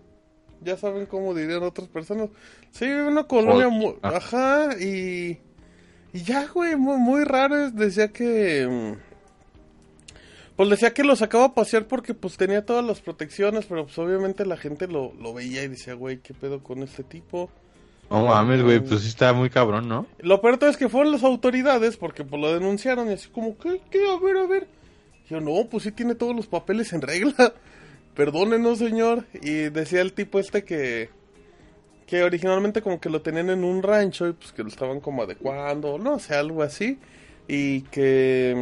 Ya 0.63 0.78
saben 0.78 1.06
cómo 1.08 1.34
dirían 1.34 1.63
otras 1.63 1.88
personas. 1.88 2.30
Sí, 2.71 2.86
una 2.86 3.24
colonia 3.24 3.65
Joder. 3.65 3.71
muy... 3.71 3.95
Ah. 4.02 4.13
Ajá, 4.17 4.69
y... 4.80 5.39
Y 6.13 6.24
ya, 6.24 6.45
güey, 6.47 6.76
muy, 6.76 6.97
muy 6.97 7.24
raro. 7.24 7.65
es- 7.65 7.76
Decía 7.76 8.10
que... 8.10 8.67
mm, 8.69 8.97
Pues 10.56 10.69
decía 10.69 10.93
que 10.93 11.04
lo 11.04 11.15
sacaba 11.15 11.45
a 11.45 11.54
pasear 11.56 11.88
porque 11.88 12.13
pues 12.13 12.38
tenía 12.38 12.65
todas 12.65 12.86
las 12.86 13.02
protecciones, 13.02 13.65
pero 13.65 13.86
pues 13.86 13.97
obviamente 13.97 14.45
la 14.45 14.58
gente 14.58 14.88
lo, 14.88 15.13
lo 15.19 15.34
veía 15.34 15.63
y 15.63 15.67
decía, 15.69 15.93
güey, 15.95 16.19
¿qué 16.19 16.34
pedo 16.34 16.62
con 16.62 16.84
este 16.84 17.04
tipo? 17.04 17.50
No 18.10 18.26
mames, 18.26 18.62
güey, 18.62 18.80
pues 18.82 19.02
sí 19.02 19.08
está 19.08 19.32
muy 19.34 19.50
cabrón, 19.50 19.88
¿no? 19.88 20.06
Lo 20.19 20.41
peor 20.41 20.58
todo 20.58 20.69
es 20.69 20.76
que 20.78 20.89
fueron 20.89 21.13
las 21.13 21.24
autoridades 21.24 21.95
porque 21.95 22.26
pues 22.26 22.41
lo 22.41 22.54
denunciaron 22.54 23.10
y 23.10 23.13
así 23.13 23.30
como, 23.30 23.58
¿qué? 23.58 23.82
¿Qué? 23.89 24.00
A 24.06 24.19
ver, 24.24 24.36
a 24.38 24.45
ver. 24.45 24.67
Y 25.26 25.30
yo, 25.34 25.39
no, 25.39 25.65
pues 25.69 25.84
sí 25.84 25.91
tiene 25.93 26.13
todos 26.15 26.36
los 26.36 26.45
papeles 26.47 26.91
en 26.93 27.02
regla. 27.02 27.54
Perdónenos, 28.15 28.80
señor. 28.80 29.26
Y 29.41 29.69
decía 29.69 30.02
el 30.02 30.13
tipo 30.13 30.39
este 30.39 30.63
que... 30.63 31.10
Que 32.06 32.24
originalmente 32.24 32.82
como 32.82 33.00
que 33.00 33.10
lo 33.10 33.21
tenían 33.21 33.50
en 33.50 33.63
un 33.63 33.82
rancho 33.82 34.28
y 34.28 34.34
pues 34.34 34.52
que 34.52 34.63
lo 34.63 34.69
estaban 34.69 35.00
como 35.00 35.24
adecuando, 35.24 35.97
no 35.97 36.19
sé, 36.19 36.36
algo 36.36 36.62
así. 36.62 37.00
Y 37.47 37.82
que... 37.84 38.54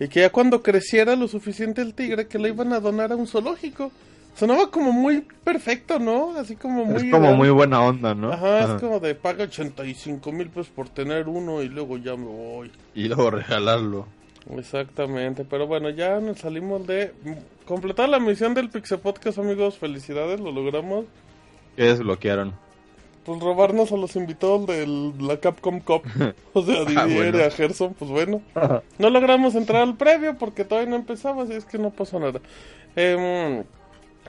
mm, 0.00 0.04
y 0.04 0.08
que 0.08 0.20
ya 0.20 0.30
cuando 0.30 0.62
creciera 0.62 1.14
lo 1.14 1.28
suficiente 1.28 1.82
el 1.82 1.92
tigre 1.92 2.26
que 2.26 2.38
lo 2.38 2.48
iban 2.48 2.72
a 2.72 2.80
donar 2.80 3.12
a 3.12 3.16
un 3.16 3.26
zoológico. 3.26 3.92
Sonaba 4.34 4.70
como 4.70 4.92
muy 4.92 5.20
perfecto, 5.20 5.98
¿no? 5.98 6.38
Así 6.38 6.56
como 6.56 6.86
muy... 6.86 6.96
es 6.96 7.10
como 7.10 7.24
ideal. 7.24 7.36
muy 7.36 7.50
buena 7.50 7.82
onda, 7.82 8.14
¿no? 8.14 8.32
Ajá, 8.32 8.64
Ajá. 8.64 8.74
es 8.76 8.80
como 8.80 8.98
de 8.98 9.14
paga 9.14 9.44
85 9.44 10.32
mil 10.32 10.48
pesos 10.48 10.68
por 10.68 10.88
tener 10.88 11.28
uno 11.28 11.62
y 11.62 11.68
luego 11.68 11.98
ya 11.98 12.16
me 12.16 12.24
voy. 12.24 12.70
Y 12.94 13.08
luego 13.08 13.30
regalarlo. 13.30 14.06
Exactamente, 14.56 15.44
pero 15.44 15.66
bueno, 15.66 15.90
ya 15.90 16.18
nos 16.20 16.38
salimos 16.38 16.86
de 16.86 17.12
completar 17.66 18.08
la 18.08 18.18
misión 18.18 18.54
del 18.54 18.70
Pixel 18.70 18.98
Podcast, 18.98 19.38
amigos. 19.38 19.78
Felicidades, 19.78 20.40
lo 20.40 20.50
logramos. 20.50 21.04
Que 21.76 21.84
desbloquearon. 21.84 22.54
Pues 23.24 23.38
robarnos 23.40 23.92
a 23.92 23.96
los 23.96 24.16
invitados 24.16 24.66
de 24.66 24.86
la 25.20 25.36
Capcom 25.38 25.80
Cup. 25.80 26.02
O 26.54 26.62
sea, 26.62 26.84
Didier 26.84 26.98
Ah, 26.98 27.06
bueno. 27.06 27.38
y 27.38 27.42
a 27.42 27.50
Gerson, 27.50 27.94
pues 27.94 28.10
bueno. 28.10 28.40
No 28.98 29.10
logramos 29.10 29.54
entrar 29.54 29.82
al 29.82 29.96
previo 29.96 30.36
porque 30.38 30.64
todavía 30.64 30.90
no 30.90 30.96
empezamos 30.96 31.48
y 31.50 31.52
es 31.52 31.64
que 31.66 31.78
no 31.78 31.90
pasó 31.90 32.18
nada. 32.18 32.40
Em, 32.96 33.62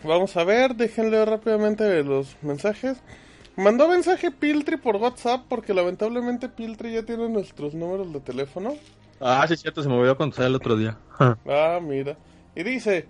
vamos 0.03 0.35
a 0.37 0.43
ver, 0.43 0.75
déjenle 0.75 1.23
rápidamente 1.25 2.03
los 2.03 2.35
mensajes. 2.41 2.97
Mandó 3.55 3.87
mensaje 3.87 4.29
Piltri 4.29 4.77
por 4.77 4.97
WhatsApp 4.97 5.45
porque 5.47 5.73
lamentablemente 5.73 6.47
Piltri 6.49 6.93
ya 6.93 7.03
tiene 7.03 7.27
nuestros 7.29 7.73
números 7.73 8.11
de 8.13 8.19
teléfono. 8.19 8.75
Ah, 9.21 9.45
sí, 9.47 9.53
es 9.53 9.61
cierto, 9.61 9.81
se 9.83 9.89
me 9.89 9.95
olvidó 9.95 10.17
contestar 10.17 10.47
el 10.47 10.55
otro 10.55 10.75
día. 10.75 10.97
Ah, 11.19 11.79
mira. 11.81 12.17
Y 12.55 12.63
dice, 12.63 13.05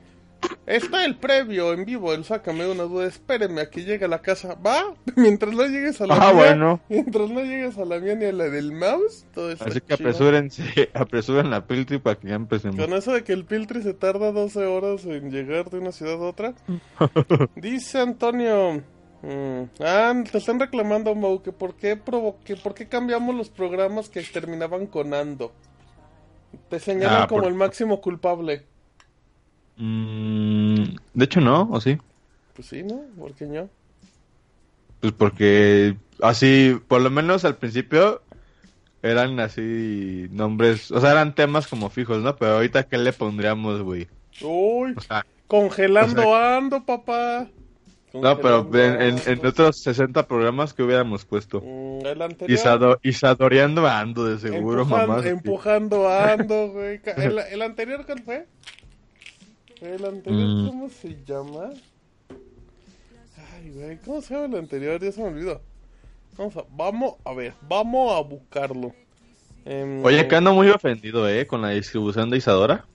está 0.65 1.05
el 1.05 1.15
previo 1.17 1.73
en 1.73 1.85
vivo, 1.85 2.13
el 2.13 2.25
sácame 2.25 2.67
una 2.69 2.83
duda, 2.83 3.05
espérenme 3.07 3.61
a 3.61 3.69
que 3.69 3.83
llegue 3.83 4.05
a 4.05 4.07
la 4.07 4.21
casa. 4.21 4.55
¿Va? 4.55 4.93
Mientras 5.15 5.53
no 5.53 5.65
llegues 5.65 5.99
a 6.01 6.07
la 6.07 6.15
Ah, 6.15 6.33
mía, 6.33 6.43
bueno. 6.43 6.79
mientras 6.89 7.29
no 7.29 7.41
llegues 7.41 7.77
a 7.77 7.85
la 7.85 7.99
mía 7.99 8.15
ni 8.15 8.25
a 8.25 8.31
la 8.33 8.45
del 8.49 8.71
mouse, 8.71 9.25
todo 9.33 9.49
Así 9.51 9.63
que 9.81 9.95
chido. 9.95 9.95
apresúrense, 9.95 10.89
apresuren 10.93 11.49
la 11.49 11.65
Piltri 11.65 11.97
para 11.99 12.19
que 12.19 12.27
ya 12.27 12.35
empecemos. 12.35 12.75
Con 12.77 12.93
eso 12.93 13.13
de 13.13 13.23
que 13.23 13.33
el 13.33 13.45
Piltri 13.45 13.81
se 13.81 13.93
tarda 13.93 14.31
12 14.31 14.65
horas 14.65 15.05
en 15.05 15.31
llegar 15.31 15.69
de 15.69 15.79
una 15.79 15.91
ciudad 15.91 16.15
a 16.15 16.27
otra. 16.27 16.53
Dice 17.55 17.99
Antonio. 17.99 18.83
mm, 19.23 19.61
ah, 19.79 20.13
te 20.31 20.37
están 20.37 20.59
reclamando, 20.59 21.15
Mau, 21.15 21.41
que 21.41 21.51
por 21.51 21.75
qué, 21.75 21.95
por 21.95 22.73
qué 22.75 22.87
cambiamos 22.87 23.35
los 23.35 23.49
programas 23.49 24.09
que 24.09 24.21
terminaban 24.23 24.85
con 24.87 25.13
Ando. 25.13 25.51
Te 26.69 26.79
señalan 26.79 27.23
Ah, 27.23 27.27
como 27.27 27.41
por- 27.41 27.49
el 27.51 27.55
máximo 27.57 28.01
culpable. 28.01 28.63
Mm, 29.77 30.95
de 31.13 31.25
hecho, 31.25 31.41
no, 31.41 31.67
¿o 31.71 31.81
sí? 31.81 31.97
Pues 32.55 32.67
sí, 32.67 32.83
¿no? 32.83 33.01
¿Por 33.17 33.33
qué 33.33 33.45
no? 33.45 33.69
Pues 34.99 35.13
porque 35.13 35.95
así, 36.21 36.79
por 36.87 37.01
lo 37.01 37.09
menos 37.09 37.43
al 37.45 37.55
principio, 37.57 38.21
eran 39.01 39.39
así 39.39 40.27
nombres, 40.31 40.91
o 40.91 41.01
sea, 41.01 41.11
eran 41.11 41.33
temas 41.33 41.67
como 41.67 41.89
fijos, 41.89 42.21
¿no? 42.21 42.35
Pero 42.35 42.53
ahorita, 42.55 42.83
¿qué 42.83 42.97
le 42.97 43.11
pondríamos, 43.13 43.81
güey? 43.81 44.07
Uy, 44.43 44.93
O 44.95 45.01
sea, 45.01 45.25
congelando 45.47 46.35
Ando, 46.35 46.85
papá. 46.85 47.47
No, 48.13 48.37
pero 48.39 48.63
Congelando 48.65 49.03
en, 49.03 49.13
en- 49.13 49.19
en 49.25 49.29
Ando. 49.37 49.49
otros 49.49 49.77
60 49.77 50.27
programas 50.27 50.73
que 50.73 50.83
hubiéramos 50.83 51.25
puesto. 51.25 51.61
Mm, 51.61 52.05
el 52.05 52.21
anterior. 52.21 52.59
Isado- 52.59 52.99
Isadoreando 53.03 53.87
ando, 53.87 54.25
de 54.25 54.39
seguro, 54.39 54.85
Empujan- 54.85 55.07
mamá. 55.07 55.27
Empujando 55.27 56.09
ando, 56.09 56.69
güey. 56.71 56.99
¿El, 57.17 57.39
el 57.39 57.61
anterior 57.61 58.05
cuál 58.05 58.19
fue? 58.23 58.47
El 59.81 60.05
anterior, 60.05 60.47
Mm. 60.47 60.67
¿cómo 60.67 60.89
se 60.89 61.17
llama? 61.25 61.69
Ay, 63.55 63.69
güey, 63.71 63.97
¿cómo 64.05 64.21
se 64.21 64.33
llama 64.33 64.45
el 64.47 64.55
anterior? 64.57 64.99
Ya 65.01 65.11
se 65.11 65.21
me 65.21 65.27
olvidó. 65.29 65.61
Vamos 66.37 66.57
a, 66.57 66.63
vamos 66.71 67.15
a 67.25 67.33
ver, 67.33 67.53
vamos 67.67 68.17
a 68.17 68.21
buscarlo. 68.21 68.93
Em, 69.65 70.03
Oye, 70.03 70.27
que 70.27 70.35
ando 70.35 70.53
muy 70.53 70.69
ofendido, 70.69 71.27
¿eh? 71.29 71.45
Con 71.45 71.61
la 71.61 71.69
distribución 71.69 72.29
de 72.29 72.37
Isadora. 72.37 72.85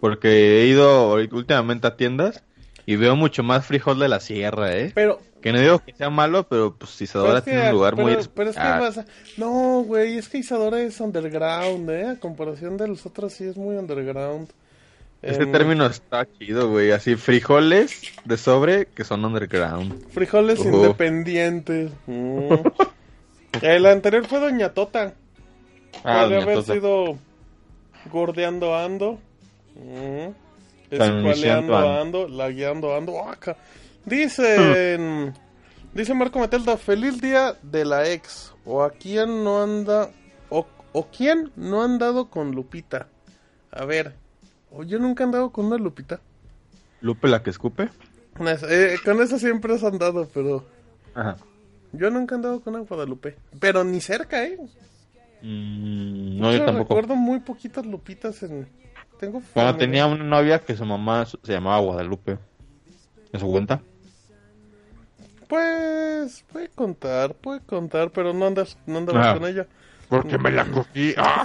Porque 0.00 0.62
he 0.62 0.66
ido 0.66 1.14
últimamente 1.14 1.86
a 1.86 1.96
tiendas 1.96 2.42
y 2.90 2.96
veo 2.96 3.16
mucho 3.16 3.42
más 3.42 3.66
frijol 3.66 3.98
de 3.98 4.08
la 4.08 4.18
sierra, 4.18 4.74
¿eh? 4.74 4.92
Pero, 4.94 5.20
Que 5.42 5.52
no 5.52 5.60
digo 5.60 5.78
que 5.80 5.92
sea 5.92 6.08
malo, 6.08 6.44
pero 6.48 6.74
pues 6.74 6.92
pero 6.96 7.04
Isadora 7.04 7.42
que, 7.42 7.50
tiene 7.50 7.66
un 7.66 7.72
lugar 7.74 7.96
muy... 7.96 8.14
pero, 8.14 8.30
pero 8.34 8.48
es 8.50 8.56
que 8.56 8.62
Ah, 8.62 8.80
vas 8.80 8.96
a- 8.96 9.04
No, 9.36 9.82
güey, 9.82 10.16
es 10.16 10.30
que 10.30 10.38
Isadora 10.38 10.80
es 10.80 10.98
underground, 10.98 11.90
¿eh? 11.90 12.06
A 12.08 12.16
comparación 12.16 12.78
de 12.78 12.88
los 12.88 13.04
otros 13.04 13.34
sí 13.34 13.44
es 13.44 13.58
muy 13.58 13.76
underground. 13.76 14.48
Ese 15.20 15.42
Em, 15.42 15.52
término 15.52 15.84
está 15.84 16.26
chido, 16.38 16.70
güey. 16.70 16.92
Así, 16.92 17.16
frijoles 17.16 18.00
de 18.24 18.36
sobre 18.38 18.86
que 18.86 19.04
son 19.04 19.22
underground. 19.24 20.08
Frijoles 20.12 20.58
independientes. 20.64 21.90
Mm. 22.06 22.54
El 23.60 23.84
anterior 23.86 24.26
fue 24.26 24.40
Doña 24.40 24.70
Tota. 24.72 25.12
Ah, 26.04 26.20
Podría 26.22 26.42
haber 26.42 26.54
Tota. 26.54 26.72
sido 26.72 27.18
Gordeando 28.10 28.74
Ando. 28.76 29.18
Mm. 29.74 30.47
Escualeando 30.90 31.76
Ando. 31.76 32.00
Ando. 32.00 32.28
Lagueando 32.28 32.94
Ando. 32.96 33.22
Ah, 33.24 33.36
ca- 33.38 33.56
Dicen. 34.04 35.34
Dice 35.94 36.14
Marco 36.14 36.38
Metelda, 36.38 36.76
feliz 36.76 37.20
día 37.20 37.56
de 37.62 37.84
la 37.84 38.08
ex. 38.08 38.54
O 38.64 38.82
a 38.82 38.90
quién 38.90 39.42
no 39.44 39.62
anda. 39.62 40.10
O, 40.50 40.66
o 40.92 41.06
quién 41.08 41.50
no 41.56 41.82
ha 41.82 41.84
andado 41.84 42.28
con 42.28 42.52
Lupita. 42.52 43.08
A 43.70 43.84
ver. 43.84 44.14
O 44.70 44.82
yo 44.84 44.98
nunca 44.98 45.24
he 45.24 45.26
andado 45.26 45.50
con 45.50 45.66
una 45.66 45.76
Lupita. 45.76 46.20
Lupe 47.00 47.28
la 47.28 47.42
que 47.42 47.50
escupe. 47.50 47.88
Con 48.36 48.48
esa- 48.48 48.66
eh, 48.70 48.96
con 49.04 49.20
eso 49.22 49.38
siempre 49.38 49.74
has 49.74 49.82
andado, 49.84 50.28
pero. 50.32 50.64
Ajá. 51.14 51.36
Yo 51.92 52.10
nunca 52.10 52.34
he 52.34 52.36
andado 52.36 52.60
con 52.60 52.74
una 52.74 52.84
Guadalupe. 52.84 53.36
Pero 53.58 53.82
ni 53.82 54.00
cerca, 54.00 54.44
¿eh? 54.44 54.58
Mm, 55.42 56.38
no, 56.38 56.50
yo 56.50 56.56
hecho, 56.56 56.64
tampoco. 56.66 56.94
Recuerdo 56.94 57.16
muy 57.16 57.40
poquitas 57.40 57.86
Lupitas 57.86 58.42
en. 58.42 58.68
Tengo. 59.18 59.42
Cuando 59.52 59.76
tenía 59.76 60.06
una 60.06 60.22
novia 60.24 60.58
que 60.60 60.76
su 60.76 60.84
mamá 60.84 61.26
se 61.26 61.52
llamaba 61.52 61.78
Guadalupe. 61.80 62.38
¿Eso 63.32 63.46
cuenta? 63.46 63.80
Pues. 65.48 66.44
Puede 66.52 66.68
contar, 66.68 67.34
puede 67.34 67.60
contar, 67.60 68.10
pero 68.10 68.32
no 68.32 68.46
andas, 68.46 68.76
no 68.86 68.98
andabas 68.98 69.26
Ah. 69.26 69.38
con 69.38 69.48
ella. 69.48 69.66
Porque 70.08 70.38
me 70.38 70.50
la 70.50 70.64
cogí. 70.66 71.14
¡Ah! 71.18 71.44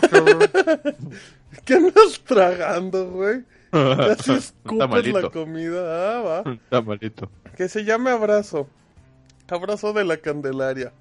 ¿Qué 1.66 1.74
andas 1.76 2.22
tragando, 2.26 3.10
güey? 3.12 3.44
Casi 3.72 4.34
escupes 4.34 5.08
la 5.08 5.30
comida. 5.30 6.18
Ah, 6.18 6.22
va. 6.22 6.42
Un 6.46 6.60
tamalito. 6.70 7.30
Que 7.58 7.68
se 7.70 7.84
llame 7.84 8.12
Abrazo. 8.12 8.68
Abrazo 9.50 9.94
de 9.94 10.04
la 10.06 10.18
Candelaria. 10.18 10.94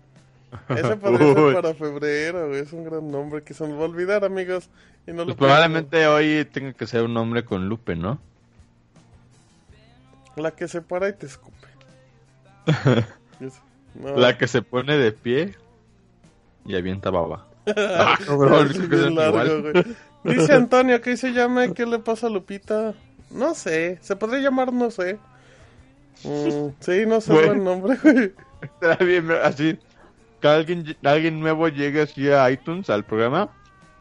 Ese 0.69 0.97
podría 0.97 1.35
ser 1.35 1.55
para 1.55 1.75
febrero, 1.75 2.49
güey. 2.49 2.61
Es 2.61 2.73
un 2.73 2.85
gran 2.85 3.11
nombre 3.11 3.43
que 3.43 3.55
se 3.55 3.67
nos 3.67 3.79
va 3.79 3.83
a 3.83 3.89
olvidar, 3.89 4.25
amigos. 4.25 4.69
Y 5.07 5.11
no 5.11 5.25
Pues 5.25 5.29
lo 5.29 5.37
probablemente 5.37 6.07
hoy 6.07 6.47
tenga 6.53 6.73
que 6.73 6.87
ser 6.87 7.03
un 7.03 7.17
hombre 7.17 7.45
con 7.45 7.69
Lupe, 7.69 7.97
¿no? 7.97 8.19
La 10.37 10.51
que 10.53 10.69
se 10.69 10.81
para 10.81 11.09
y 11.09 11.13
te 11.15 11.27
escupe. 11.27 11.69
No. 13.95 14.17
La 14.17 14.39
que 14.39 14.49
se 14.49 14.63
pone 14.63 14.97
de 14.97 15.13
pie 15.13 15.55
y 16.65 16.77
avienta 16.77 17.11
baba. 17.11 17.47
Ah, 17.77 18.17
Sí, 18.19 19.11
largo. 19.11 19.71
Dice 20.25 20.55
Antonio 20.55 21.03
que 21.03 21.17
se 21.19 21.33
llame 21.33 21.75
¿Qué 21.75 21.85
le 21.85 21.99
pasa 21.99 22.29
a 22.29 22.31
Lupita? 22.31 22.95
No 23.31 23.55
sé. 23.55 23.99
Se 24.01 24.17
podría 24.17 24.41
llamar 24.41 24.73
No 24.73 24.91
sé. 24.91 25.19
Mm, 26.25 26.69
sí, 26.81 27.05
no 27.07 27.21
sé 27.21 27.33
Güey. 27.35 27.47
buen 27.49 27.65
nombre, 27.65 27.99
güey. 28.03 28.33
Estará 28.63 29.05
bien, 29.05 29.31
así. 29.43 29.79
Que 30.43 30.49
alguien, 30.49 30.97
alguien 31.05 31.39
nuevo 31.41 31.69
llegue 31.69 32.03
así 32.03 32.29
a 32.31 32.51
iTunes 32.51 32.91
al 32.91 33.05
programa. 33.05 33.49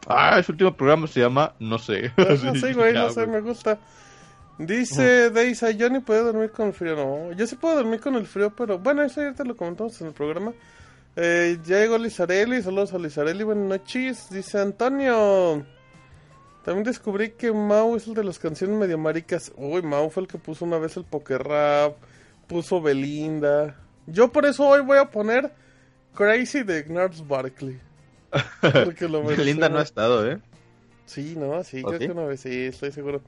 Ah, 0.08 0.42
su 0.42 0.50
último 0.52 0.76
programa 0.76 1.06
se 1.06 1.20
llama 1.20 1.54
No 1.60 1.78
sé. 1.78 2.10
No 2.16 2.24
Así, 2.24 2.60
sé, 2.60 2.72
güey, 2.74 2.92
no 2.92 3.10
sé, 3.10 3.26
me 3.28 3.40
gusta. 3.40 3.78
Dice 4.58 5.30
Deisa, 5.30 5.70
yo 5.70 5.88
ni 5.88 6.00
puedo 6.00 6.24
dormir 6.24 6.50
con 6.50 6.66
el 6.66 6.72
frío. 6.72 6.96
No, 6.96 7.32
yo 7.32 7.46
sí 7.46 7.54
puedo 7.54 7.76
dormir 7.76 8.00
con 8.00 8.16
el 8.16 8.26
frío, 8.26 8.50
pero 8.50 8.78
bueno, 8.78 9.02
eso 9.02 9.22
ya 9.22 9.32
te 9.32 9.44
lo 9.44 9.56
comentamos 9.56 10.00
en 10.00 10.08
el 10.08 10.12
programa. 10.12 10.52
Eh, 11.14 11.58
ya 11.64 11.78
llegó 11.78 11.96
Lizarelli, 11.96 12.60
saludos 12.60 12.92
a 12.92 12.98
Lizarelli, 12.98 13.44
buenas 13.44 13.68
noches. 13.68 14.28
Dice 14.30 14.60
Antonio, 14.60 15.64
también 16.64 16.84
descubrí 16.84 17.30
que 17.30 17.52
Mau 17.52 17.94
es 17.96 18.08
el 18.08 18.14
de 18.14 18.24
las 18.24 18.40
canciones 18.40 18.76
medio 18.76 18.98
maricas. 18.98 19.52
Uy, 19.56 19.82
Mau 19.82 20.10
fue 20.10 20.24
el 20.24 20.28
que 20.28 20.38
puso 20.38 20.64
una 20.64 20.78
vez 20.78 20.96
el 20.96 21.04
poker 21.04 21.42
rap, 21.44 21.96
puso 22.48 22.82
Belinda. 22.82 23.76
Yo 24.06 24.32
por 24.32 24.44
eso 24.44 24.66
hoy 24.66 24.80
voy 24.80 24.98
a 24.98 25.10
poner 25.10 25.61
Crazy 26.14 26.62
de 26.62 26.82
Gnarls 26.82 27.26
Barkley. 27.26 27.78
Linda 29.38 29.68
no 29.68 29.78
ha 29.78 29.82
estado, 29.82 30.30
¿eh? 30.30 30.38
Sí, 31.06 31.34
no, 31.36 31.62
sí, 31.64 31.82
¿O 31.84 31.88
creo 31.88 32.00
sí? 32.00 32.06
que 32.06 32.12
una 32.12 32.24
vez 32.24 32.40
sí, 32.40 32.64
estoy 32.66 32.92
seguro. 32.92 33.20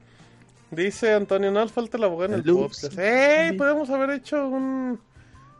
Dice 0.71 1.13
Antonio, 1.13 1.51
no 1.51 1.67
falta 1.67 1.97
el 1.97 2.03
abogado 2.03 2.33
en 2.33 2.39
el 2.39 2.45
Loops. 2.45 2.81
podcast. 2.81 2.99
¡Ey! 2.99 3.57
Podemos 3.57 3.89
haber 3.89 4.09
hecho 4.11 4.47
un... 4.47 4.99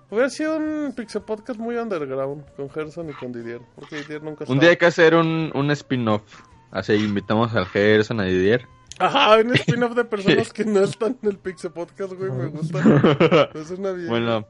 Hubiera 0.10 0.30
sido 0.30 0.58
un 0.58 0.94
Pixel 0.96 1.22
Podcast 1.24 1.60
muy 1.60 1.76
underground 1.76 2.44
con 2.56 2.70
Gerson 2.70 3.10
y 3.10 3.14
con 3.14 3.32
Didier. 3.32 3.62
Porque 3.76 3.98
Didier 3.98 4.24
nunca 4.24 4.46
Un 4.48 4.60
día 4.60 4.70
hay 4.70 4.78
que 4.78 4.86
hacer 4.86 5.16
un, 5.16 5.52
un 5.54 5.72
spin-off. 5.72 6.42
Así 6.72 6.94
invitamos 6.94 7.54
al 7.56 7.66
Gerson, 7.68 8.20
a 8.20 8.24
Didier. 8.26 8.66
Ajá, 9.00 9.38
un 9.38 9.54
spin-off 9.56 9.96
de 9.96 10.06
personas 10.06 10.54
que 10.54 10.64
no 10.66 10.82
están 10.82 11.18
en 11.22 11.30
el 11.30 11.38
Pixel 11.38 11.72
Podcast, 11.72 12.14
güey, 12.14 12.32
me 12.32 12.48
gusta. 12.48 12.80
Es 13.56 13.72
una 13.72 13.92
bien. 13.92 14.10
Bueno, 14.10 14.48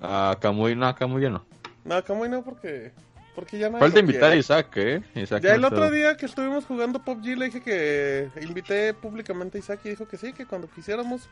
a 0.00 0.36
Camuy, 0.40 0.74
no, 0.76 0.86
a 0.86 0.94
Camuy 0.94 1.28
no. 1.30 1.44
No, 1.84 2.02
Camuy 2.04 2.28
no, 2.28 2.42
porque... 2.42 2.92
Porque 3.34 3.58
ya 3.58 3.70
Falta 3.70 3.98
invitar 3.98 4.32
a 4.32 4.36
Isaac, 4.36 4.76
¿eh? 4.76 5.02
Isaac 5.14 5.42
Ya 5.42 5.54
el 5.54 5.64
otro 5.64 5.90
día 5.90 6.16
que 6.18 6.26
estuvimos 6.26 6.66
jugando 6.66 7.02
PUBG 7.02 7.38
le 7.38 7.46
dije 7.46 7.62
que 7.62 8.28
invité 8.42 8.92
públicamente 8.92 9.56
a 9.56 9.60
Isaac 9.60 9.80
y 9.84 9.90
dijo 9.90 10.06
que 10.06 10.18
sí, 10.18 10.34
que 10.34 10.44
cuando 10.44 10.68
quisiéramos. 10.68 11.30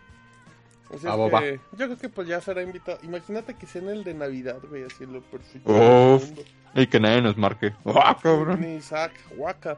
Así 0.95 1.07
Ah, 1.07 1.17
es 1.27 1.41
que 1.41 1.61
yo 1.77 1.87
creo 1.87 1.99
que 1.99 2.09
pues 2.09 2.27
ya 2.27 2.41
será 2.41 2.63
invitado. 2.63 2.99
Imagínate 3.03 3.55
que 3.55 3.67
sea 3.67 3.83
en 3.83 3.91
el 3.91 4.03
de 4.03 4.15
Navidad, 4.15 4.59
güey, 4.69 4.85
así 4.85 5.05
lo 5.05 5.21
perfecto. 5.21 5.71
Mundo. 5.71 6.43
Y 6.75 6.87
que 6.87 6.99
nadie 7.01 7.21
nos 7.21 7.37
marque. 7.37 7.75
¡Ah, 7.85 8.17
cabrón! 8.21 8.61
Ni 8.63 8.77
Isaac, 8.77 9.13
guaca. 9.37 9.77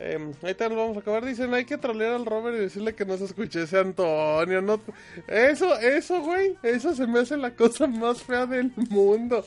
Eh, 0.00 0.18
ahorita 0.42 0.68
nos 0.68 0.78
vamos 0.78 0.96
a 0.96 1.00
acabar. 1.00 1.24
Dicen, 1.24 1.54
hay 1.54 1.64
que 1.64 1.78
trolear 1.78 2.14
al 2.14 2.26
Robert 2.26 2.56
y 2.56 2.60
decirle 2.60 2.92
que 2.94 3.04
no 3.04 3.16
se 3.16 3.24
escuche 3.26 3.62
ese 3.62 3.78
Antonio. 3.78 4.60
No... 4.60 4.80
Eso, 5.28 5.78
eso, 5.78 6.20
güey. 6.22 6.56
Eso 6.64 6.92
se 6.92 7.06
me 7.06 7.20
hace 7.20 7.36
la 7.36 7.54
cosa 7.54 7.86
más 7.86 8.20
fea 8.20 8.46
del 8.46 8.72
mundo. 8.90 9.46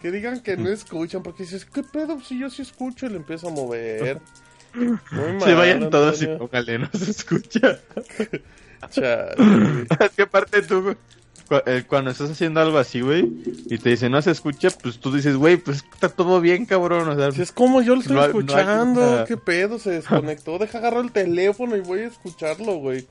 Que 0.00 0.10
digan 0.10 0.40
que 0.40 0.56
no 0.56 0.68
escuchan. 0.68 1.22
Porque 1.22 1.44
dices, 1.44 1.64
¿qué 1.64 1.82
pedo? 1.82 2.20
Si 2.20 2.38
yo 2.38 2.50
sí 2.50 2.62
escucho 2.62 3.06
y 3.06 3.10
le 3.10 3.16
empiezo 3.16 3.48
a 3.48 3.50
mover. 3.50 4.20
Muy 4.74 5.40
Se 5.40 5.46
mal, 5.46 5.56
vayan 5.56 5.90
todos 5.90 6.20
y 6.20 6.26
Antonio. 6.26 6.38
póngale, 6.38 6.78
no 6.78 6.90
se 6.92 7.10
escucha. 7.10 7.78
Chale, 8.90 9.34
es 10.00 10.10
que 10.14 10.22
aparte 10.22 10.62
tú, 10.62 10.94
eh, 11.64 11.84
cuando 11.88 12.10
estás 12.10 12.30
haciendo 12.30 12.60
algo 12.60 12.78
así, 12.78 13.00
güey, 13.00 13.26
y 13.70 13.78
te 13.78 13.88
dicen 13.90 14.12
no 14.12 14.20
se 14.20 14.30
escucha, 14.32 14.68
pues 14.70 14.98
tú 14.98 15.12
dices, 15.12 15.34
güey, 15.36 15.56
pues 15.56 15.82
está 15.94 16.08
todo 16.10 16.40
bien, 16.40 16.66
cabrón. 16.66 17.08
O 17.08 17.16
sea, 17.16 17.32
Si 17.32 17.40
es 17.42 17.52
como 17.52 17.80
yo 17.80 17.94
lo 17.94 18.02
estoy 18.02 18.16
No 18.16 18.20
no 18.20 18.24
hay 18.24 18.30
escuchando. 18.30 19.24
¿Qué 19.26 19.36
pedo? 19.38 19.78
Se 19.78 19.90
desconectó. 19.90 20.58
Deja 20.58 20.78
agarrar 20.78 21.04
el 21.04 21.12
teléfono 21.12 21.74
y 21.74 21.80
voy 21.80 22.00
a 22.00 22.06
escucharlo, 22.08 22.74
güey. 22.76 23.06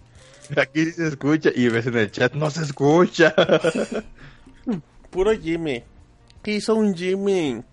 aquí 0.56 0.86
sí 0.86 0.92
se 0.92 1.08
escucha. 1.08 1.50
Y 1.54 1.68
ves 1.70 1.88
en 1.88 1.98
el 1.98 2.12
chat, 2.12 2.34
no 2.36 2.52
se 2.52 2.62
escucha. 2.64 3.34
Puro 5.10 5.32
Jimmy. 5.38 5.84
¿Qué 6.46 6.58
hizo 6.58 6.76
un 6.76 6.94
Jimmy? 6.94 7.64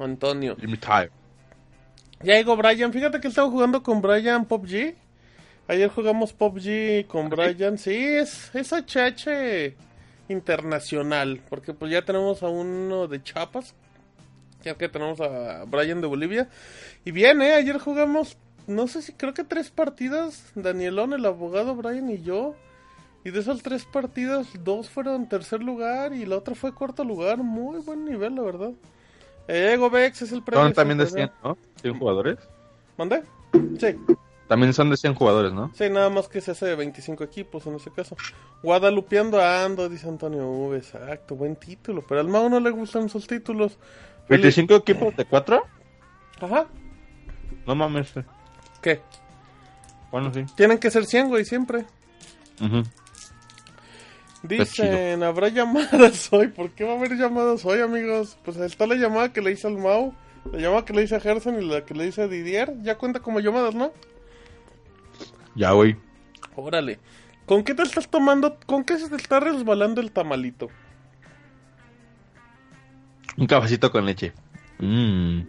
Antonio. 0.00 0.56
Jimmy 0.56 0.78
Time. 0.78 1.10
Ya 2.24 2.34
llegó 2.34 2.56
Brian. 2.56 2.92
Fíjate 2.92 3.20
que 3.20 3.28
estaba 3.28 3.48
jugando 3.48 3.84
con 3.84 4.02
Brian 4.02 4.46
PUBG. 4.46 4.96
Ayer 5.68 5.88
jugamos 5.88 6.32
PUBG 6.32 7.06
con 7.06 7.28
Brian. 7.30 7.78
Sí, 7.78 7.94
es, 7.94 8.52
es 8.52 8.72
HH 8.72 9.76
internacional. 10.28 11.40
Porque 11.48 11.72
pues 11.72 11.92
ya 11.92 12.04
tenemos 12.04 12.42
a 12.42 12.48
uno 12.48 13.06
de 13.06 13.22
Chiapas. 13.22 13.76
Ya 14.64 14.74
que 14.74 14.88
tenemos 14.88 15.20
a 15.20 15.62
Brian 15.64 16.00
de 16.00 16.08
Bolivia. 16.08 16.48
Y 17.04 17.12
bien, 17.12 17.40
¿eh? 17.42 17.52
Ayer 17.52 17.78
jugamos, 17.78 18.38
no 18.66 18.88
sé 18.88 19.02
si 19.02 19.12
creo 19.12 19.34
que 19.34 19.44
tres 19.44 19.70
partidas. 19.70 20.50
Danielón, 20.56 21.12
el 21.12 21.24
abogado, 21.24 21.76
Brian 21.76 22.10
y 22.10 22.22
yo. 22.22 22.56
Y 23.24 23.30
de 23.30 23.40
esas 23.40 23.62
tres 23.62 23.84
partidas, 23.84 24.46
dos 24.64 24.88
fueron 24.88 25.28
tercer 25.28 25.62
lugar 25.62 26.12
y 26.14 26.24
la 26.24 26.36
otra 26.36 26.54
fue 26.54 26.72
cuarto 26.72 27.04
lugar. 27.04 27.38
Muy 27.38 27.80
buen 27.80 28.04
nivel, 28.04 28.34
la 28.36 28.42
verdad. 28.42 28.70
Eh, 29.48 29.72
Ego 29.74 29.90
Vex 29.90 30.22
es 30.22 30.32
el 30.32 30.42
premio. 30.42 30.64
Son 30.64 30.72
también 30.72 30.98
de 30.98 31.06
sin 31.06 31.14
poder. 31.14 31.30
100, 31.42 31.50
¿no? 31.50 31.58
100 31.82 31.98
jugadores. 31.98 32.38
¿Mandé? 32.96 33.22
Sí. 33.78 33.96
También 34.46 34.72
son 34.72 34.88
de 34.88 34.96
100 34.96 35.14
jugadores, 35.14 35.52
¿no? 35.52 35.70
Sí, 35.74 35.90
nada 35.90 36.08
más 36.08 36.26
que 36.28 36.40
se 36.40 36.52
hace 36.52 36.64
de 36.66 36.74
25 36.74 37.22
equipos 37.24 37.66
en 37.66 37.74
ese 37.74 37.90
caso. 37.90 38.16
Guadalupeando 38.62 39.42
ando, 39.42 39.88
dice 39.88 40.08
Antonio 40.08 40.48
V. 40.48 40.78
Exacto, 40.78 41.34
buen 41.36 41.56
título. 41.56 42.02
Pero 42.08 42.20
al 42.20 42.28
Mau 42.28 42.48
no 42.48 42.60
le 42.60 42.70
gustan 42.70 43.06
esos 43.06 43.26
títulos. 43.26 43.78
Feliz- 44.26 44.56
¿25 44.56 44.76
equipos 44.76 45.14
de 45.16 45.24
4? 45.26 45.62
Ajá. 46.40 46.66
No 47.66 47.74
mames. 47.74 48.16
eh. 48.16 48.24
¿Qué? 48.80 49.00
Bueno, 50.10 50.32
sí. 50.32 50.44
Tienen 50.56 50.78
que 50.78 50.90
ser 50.90 51.04
100, 51.04 51.28
güey, 51.28 51.44
siempre. 51.44 51.84
Ujú. 52.62 52.82
Dicen, 54.42 55.22
¿habrá 55.22 55.48
llamadas 55.48 56.28
hoy? 56.32 56.48
¿Por 56.48 56.70
qué 56.70 56.84
va 56.84 56.92
a 56.92 56.96
haber 56.96 57.16
llamadas 57.16 57.64
hoy, 57.64 57.80
amigos? 57.80 58.38
Pues 58.44 58.56
está 58.58 58.86
la 58.86 58.94
llamada 58.94 59.32
que 59.32 59.40
le 59.40 59.52
hice 59.52 59.66
al 59.66 59.78
Mau, 59.78 60.14
la 60.52 60.60
llamada 60.60 60.84
que 60.84 60.92
le 60.92 61.02
hice 61.02 61.16
a 61.16 61.20
Gerson 61.20 61.60
y 61.60 61.66
la 61.66 61.84
que 61.84 61.94
le 61.94 62.06
hice 62.06 62.22
a 62.22 62.28
Didier. 62.28 62.72
Ya 62.82 62.96
cuenta 62.96 63.20
como 63.20 63.40
llamadas, 63.40 63.74
¿no? 63.74 63.92
Ya, 65.54 65.72
güey. 65.72 65.96
Órale. 66.54 66.98
¿Con 67.46 67.64
qué 67.64 67.74
te 67.74 67.82
estás 67.82 68.08
tomando? 68.08 68.58
¿Con 68.66 68.84
qué 68.84 68.98
se 68.98 69.08
te 69.08 69.16
está 69.16 69.40
resbalando 69.40 70.00
el 70.00 70.12
tamalito? 70.12 70.68
Un 73.36 73.46
cafecito 73.46 73.90
con 73.90 74.06
leche. 74.06 74.32
Mmm. 74.78 75.40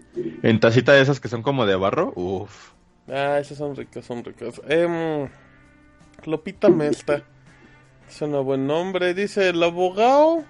En 0.41 0.60
tacita 0.60 0.93
de 0.93 1.02
esas 1.02 1.19
que 1.19 1.28
son 1.28 1.43
como 1.43 1.65
de 1.65 1.75
barro. 1.75 2.13
Uf. 2.15 2.71
Ah, 3.08 3.38
esas 3.39 3.58
son 3.58 3.75
ricas, 3.75 4.06
son 4.06 4.23
ricas. 4.23 4.62
Em, 4.67 5.28
Lopita 6.25 6.69
Mesta. 6.69 7.23
Suena 8.09 8.39
buen 8.39 8.67
nombre. 8.67 9.13
Dice, 9.13 9.49
el 9.49 9.61
abogado 9.61 10.43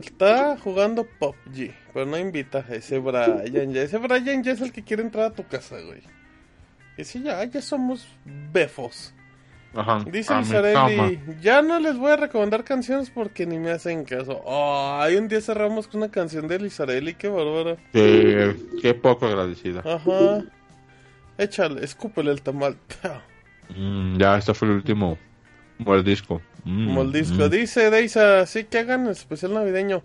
está 0.00 0.56
jugando 0.58 1.06
PUBG, 1.18 1.74
pero 1.92 2.06
no 2.06 2.18
invita 2.18 2.64
a 2.68 2.74
ese 2.74 2.98
Brian. 2.98 3.72
Ya. 3.72 3.82
Ese 3.82 3.98
Brian 3.98 4.42
ya 4.42 4.52
es 4.52 4.60
el 4.60 4.72
que 4.72 4.82
quiere 4.82 5.02
entrar 5.02 5.26
a 5.26 5.30
tu 5.30 5.46
casa, 5.46 5.76
güey. 5.80 6.02
Y 6.96 7.04
sí, 7.04 7.22
ya, 7.22 7.44
ya 7.44 7.60
somos 7.60 8.06
befos. 8.24 9.12
Ajá. 9.74 10.02
Dice 10.10 10.32
cama. 10.72 11.10
ya 11.42 11.60
no 11.60 11.78
les 11.78 11.98
voy 11.98 12.10
a 12.12 12.16
recomendar 12.16 12.64
canciones 12.64 13.10
porque 13.10 13.44
ni 13.44 13.58
me 13.58 13.70
hacen 13.70 14.04
caso. 14.04 14.40
Oh, 14.44 14.96
hay 14.98 15.16
un 15.16 15.28
día 15.28 15.40
cerramos 15.42 15.86
con 15.86 16.00
una 16.00 16.10
canción 16.10 16.48
de 16.48 16.58
Lizarelli, 16.58 17.14
qué 17.14 17.28
bárbara. 17.28 17.76
Qué, 17.92 18.56
qué 18.80 18.94
poco 18.94 19.26
agradecida. 19.26 19.80
Ajá. 19.80 20.44
Échale, 21.36 21.84
escúpele 21.84 22.30
el 22.30 22.42
tamal. 22.42 22.76
Mm, 23.68 24.18
ya, 24.18 24.38
este 24.38 24.54
fue 24.54 24.68
el 24.68 24.74
último 24.74 25.18
mordisco. 25.78 26.40
Mm, 26.64 26.90
Moldisco. 26.92 27.46
mm. 27.46 27.50
Dice 27.50 27.90
Deisa, 27.90 28.44
sí 28.46 28.64
que 28.64 28.78
hagan 28.78 29.06
especial 29.08 29.54
navideño. 29.54 30.02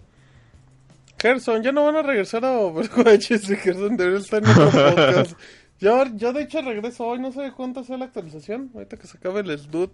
Gerson, 1.20 1.62
ya 1.64 1.72
no 1.72 1.86
van 1.86 1.96
a 1.98 2.02
regresar 2.02 2.46
a 2.46 2.52
Overwatch. 2.58 3.32
Ese 3.32 3.56
Gerson 3.56 3.98
debería 3.98 4.20
estar 4.20 4.44
en 4.44 4.50
otro 4.50 4.72
podcast. 4.96 5.38
Yo, 5.80 6.04
yo 6.16 6.34
de 6.34 6.44
hecho 6.44 6.62
regreso 6.62 7.06
hoy, 7.06 7.20
no 7.20 7.32
sé 7.32 7.42
de 7.42 7.52
cuánto 7.52 7.84
sea 7.84 7.98
la 7.98 8.06
actualización. 8.06 8.72
Ahorita 8.74 8.98
que 8.98 9.08
se 9.08 9.18
acabe 9.18 9.42
el 9.42 9.58
SDUT, 9.58 9.92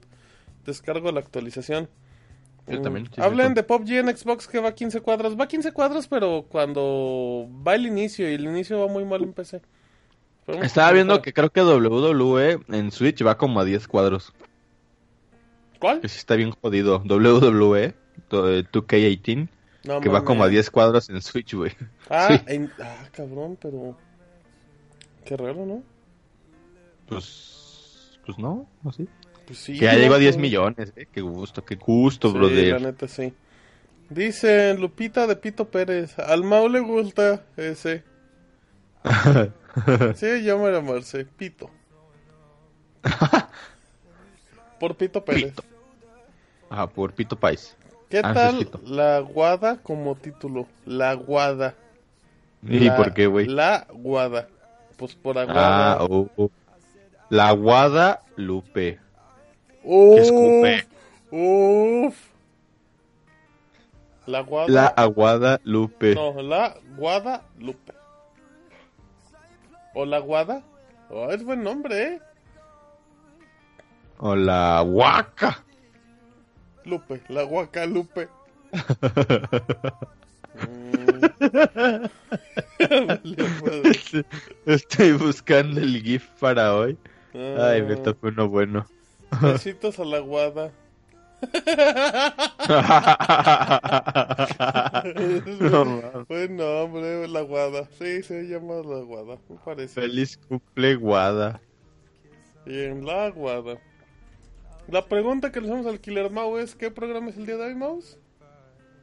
descargo 0.66 1.12
la 1.12 1.20
actualización. 1.20 1.90
Yo 2.68 2.80
Mm, 2.80 2.84
también, 2.84 3.06
sí, 3.14 3.22
Hablen 3.22 3.50
sí. 3.50 3.54
de 3.54 3.64
PUBG 3.64 3.92
en 3.94 4.18
Xbox 4.18 4.48
que 4.48 4.60
va 4.60 4.70
a 4.70 4.76
15 4.76 5.00
cuadros. 5.00 5.40
Va 5.40 5.46
a 5.46 5.48
15 5.48 5.72
cuadros, 5.72 6.08
pero 6.10 6.46
cuando 6.50 7.48
va 7.66 7.76
el 7.76 7.86
inicio 7.86 8.30
y 8.30 8.34
el 8.34 8.44
inicio 8.44 8.80
va 8.82 8.88
muy 8.92 9.06
mal 9.06 9.24
en 9.24 9.32
PC. 9.32 9.62
Estaba 10.62 10.92
viendo 10.92 11.22
que 11.22 11.34
creo 11.34 11.50
que 11.50 11.62
WWE 11.62 12.60
en 12.70 12.92
Switch 12.92 13.26
va 13.26 13.38
como 13.38 13.60
a 13.62 13.66
10 13.66 13.88
cuadros. 13.88 14.34
¿Cuál? 15.80 16.02
Que 16.02 16.10
sí 16.10 16.18
está 16.18 16.36
bien 16.36 16.52
jodido. 16.52 17.00
WWE 17.06 17.94
to- 18.30 18.52
eh, 18.54 18.64
2K18. 18.72 19.48
No 19.86 20.02
que 20.02 20.10
va 20.10 20.24
como 20.26 20.42
a 20.44 20.46
mames. 20.48 20.52
10 20.54 20.72
cuadros 20.72 21.10
en 21.10 21.22
Switch, 21.22 21.54
güey. 21.54 21.72
Ah, 22.10 22.28
Sí. 22.32 22.42
en- 22.48 22.72
ah, 22.82 23.06
cabrón, 23.12 23.58
pero. 23.62 23.98
Qué 25.26 25.38
raro, 25.38 25.66
¿no? 25.66 25.84
Pues. 27.08 28.20
Pues 28.26 28.38
no, 28.38 28.68
así. 28.86 29.08
Pues 29.46 29.60
sí. 29.60 29.74
Que 29.74 29.86
ya 29.86 29.94
¿no? 29.94 30.00
llegó 30.00 30.16
a 30.16 30.18
10 30.18 30.36
Pues- 30.36 30.42
millones, 30.42 30.94
eh. 30.98 31.08
Qué 31.12 31.22
gusto, 31.22 31.64
qué 31.64 31.76
gusto, 31.76 32.28
Sí, 32.30 32.34
la 32.34 32.40
brother. 32.40 32.82
neta 32.82 33.08
sí. 33.08 33.34
Dice 34.10 34.74
Lupita 34.78 35.28
de 35.28 35.36
Pito 35.36 35.70
Pérez. 35.70 36.18
Al 36.20 36.44
Mau 36.44 36.68
le 36.70 36.80
gusta 36.80 37.46
ese. 37.56 38.04
Sí, 40.16 40.44
yo 40.44 40.58
me 40.58 40.72
llamarse 40.72 41.24
Pito. 41.26 41.70
Por 44.80 44.96
Pito 44.96 45.24
Pérez. 45.24 45.46
Pito. 45.46 45.64
Ajá, 46.70 46.88
por 46.88 47.14
Pito 47.14 47.36
Pais. 47.36 47.76
¿Qué 48.10 48.22
Ah, 48.24 48.34
tal 48.34 48.58
Pito. 48.60 48.80
la 48.86 49.20
guada 49.20 49.78
como 49.82 50.16
título? 50.16 50.66
La 50.86 51.14
guada. 51.14 51.76
¿Y 52.64 52.80
La- 52.80 52.96
por 52.96 53.14
qué, 53.14 53.28
güey? 53.28 53.48
La 53.48 53.88
guada. 53.94 54.48
Pues 54.98 55.14
por 55.16 55.38
aguada. 55.38 55.94
Ah, 55.94 56.04
oh, 56.10 56.28
oh. 56.38 56.50
La 57.30 57.52
Guadalupe. 57.52 59.00
Uf, 59.84 60.16
que 60.16 60.22
escupe. 60.22 60.88
Uf. 61.32 62.16
La 64.26 64.42
guada. 64.42 64.68
La 64.70 64.86
Aguadalupe. 64.88 66.16
No, 66.16 66.42
la 66.42 66.76
Guadalupe. 66.98 67.94
¿O 69.94 70.06
la 70.06 70.20
Guada? 70.20 70.64
Oh, 71.10 71.30
es 71.32 71.44
buen 71.44 71.64
nombre, 71.64 72.04
¿eh? 72.04 72.22
O 74.20 74.36
la 74.36 74.82
Huaca. 74.84 75.64
Lupe, 76.86 77.22
la. 77.30 77.46
Mm. 77.46 78.08
Valió 83.08 83.46
madre. 83.64 84.26
Estoy 84.66 85.12
buscando 85.14 85.80
el 85.82 86.02
GIF 86.02 86.28
para 86.40 86.74
hoy. 86.76 86.98
Ay, 87.34 87.82
me 87.84 87.94
Ah, 87.94 88.04
tocó 88.04 88.28
uno 88.28 88.48
bueno. 88.50 88.86
Besitos 89.42 90.00
a 90.00 90.06
la 90.06 90.20
Guada. 90.20 90.72
No 95.60 95.86
mames. 95.86 96.28
Buen 96.28 96.56
nombre, 96.58 97.28
la 97.28 97.42
Guada. 97.42 97.88
Sí, 97.98 98.24
se 98.24 98.44
llama 98.48 98.76
la 98.76 99.00
Guada, 99.02 99.38
me 99.50 99.56
parece. 99.64 100.02
Feliz 100.02 100.38
cumple, 100.48 100.96
Guada. 100.96 101.60
Bien, 102.66 103.06
la 103.06 103.30
Guada. 103.30 103.78
La 104.90 105.06
pregunta 105.06 105.52
que 105.52 105.60
le 105.62 105.68
hacemos 105.68 105.86
al 105.86 106.00
Killer 106.00 106.30
Mau 106.32 106.58
es: 106.58 106.76
¿qué 106.76 106.90
programa 106.92 107.30
es 107.30 107.38
el 107.38 107.46
día 107.46 107.58
de 107.58 107.66
hoy, 107.66 107.76
Mouse? 107.76 108.18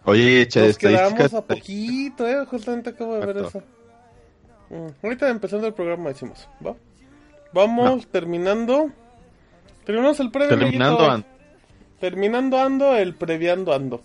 Oye, 0.06 0.42
echa 0.42 0.62
Nos 0.66 0.78
quedamos 0.78 1.34
a 1.34 1.42
poquito, 1.42 2.28
eh. 2.28 2.46
Justamente 2.46 2.90
acabo 2.92 3.16
de 3.16 3.26
ver 3.26 3.38
eso. 3.38 3.62
Mm, 4.70 4.88
Ahorita 5.04 5.30
empezando 5.30 5.68
el 5.68 5.74
programa 5.74 6.10
decimos, 6.10 6.48
¿va? 6.66 6.76
Vamos 7.54 8.08
terminando. 8.08 8.90
Terminamos 9.86 10.20
el 10.20 10.32
previo. 10.32 10.50
Terminando, 10.58 11.06
amiguitos. 11.06 11.32
an- 11.32 11.36
Terminando 12.00 12.60
ando, 12.60 12.96
el 12.96 13.16
previando 13.16 13.74
ando. 13.74 14.02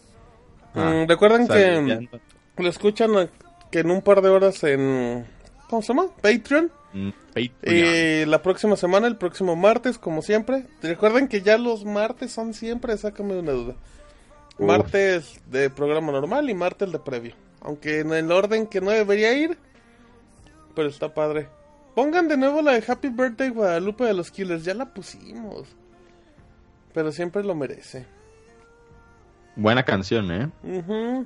Ah, 0.75 1.03
Mm, 1.05 1.09
recuerden 1.09 1.49
que. 1.49 2.09
Lo 2.57 2.69
escuchan 2.69 3.31
que 3.71 3.81
en 3.81 3.91
un 3.91 4.03
par 4.03 4.23
de 4.23 4.29
horas 4.29 4.63
en. 4.65 5.27
¿Cómo 5.69 5.83
se 5.83 5.89
llama? 5.89 6.09
Patreon. 6.21 6.71
Mm, 6.93 7.11
Patreon. 7.29 7.55
Y 7.65 8.27
la 8.27 8.43
próxima 8.43 8.77
semana, 8.77 9.07
el 9.07 9.17
próximo 9.17 9.57
martes, 9.57 9.99
como 9.99 10.23
siempre. 10.23 10.67
Recuerden 10.83 11.29
que 11.29 11.43
ya 11.43 11.59
los 11.59 11.85
martes 11.85 12.33
son 12.33 12.55
siempre, 12.55 12.97
sácame 12.97 13.39
una 13.39 13.53
duda. 13.53 13.75
Uf. 14.59 14.67
Martes 14.67 15.41
de 15.47 15.71
programa 15.71 16.13
normal 16.13 16.51
y 16.51 16.55
martes 16.55 16.91
de 16.91 16.99
previo. 16.99 17.35
Aunque 17.61 18.01
en 18.01 18.13
el 18.13 18.33
orden 18.33 18.67
que 18.67 18.81
no 18.81 18.91
debería 18.91 19.33
ir. 19.35 19.57
Pero 20.75 20.89
está 20.89 21.15
padre. 21.15 21.49
Pongan 21.95 22.29
de 22.29 22.37
nuevo 22.37 22.63
la 22.63 22.73
de 22.73 22.85
Happy 22.87 23.09
Birthday 23.09 23.51
Guadalupe 23.51 24.05
de 24.05 24.15
los 24.15 24.31
Killers. 24.31 24.65
Ya 24.65 24.75
la 24.75 24.87
pusimos. 24.87 25.69
Pero 26.93 27.13
siempre 27.13 27.45
lo 27.45 27.55
merece. 27.55 28.07
Buena 29.57 29.85
canción, 29.85 30.31
¿eh? 30.33 30.51
Ujú. 30.63 31.25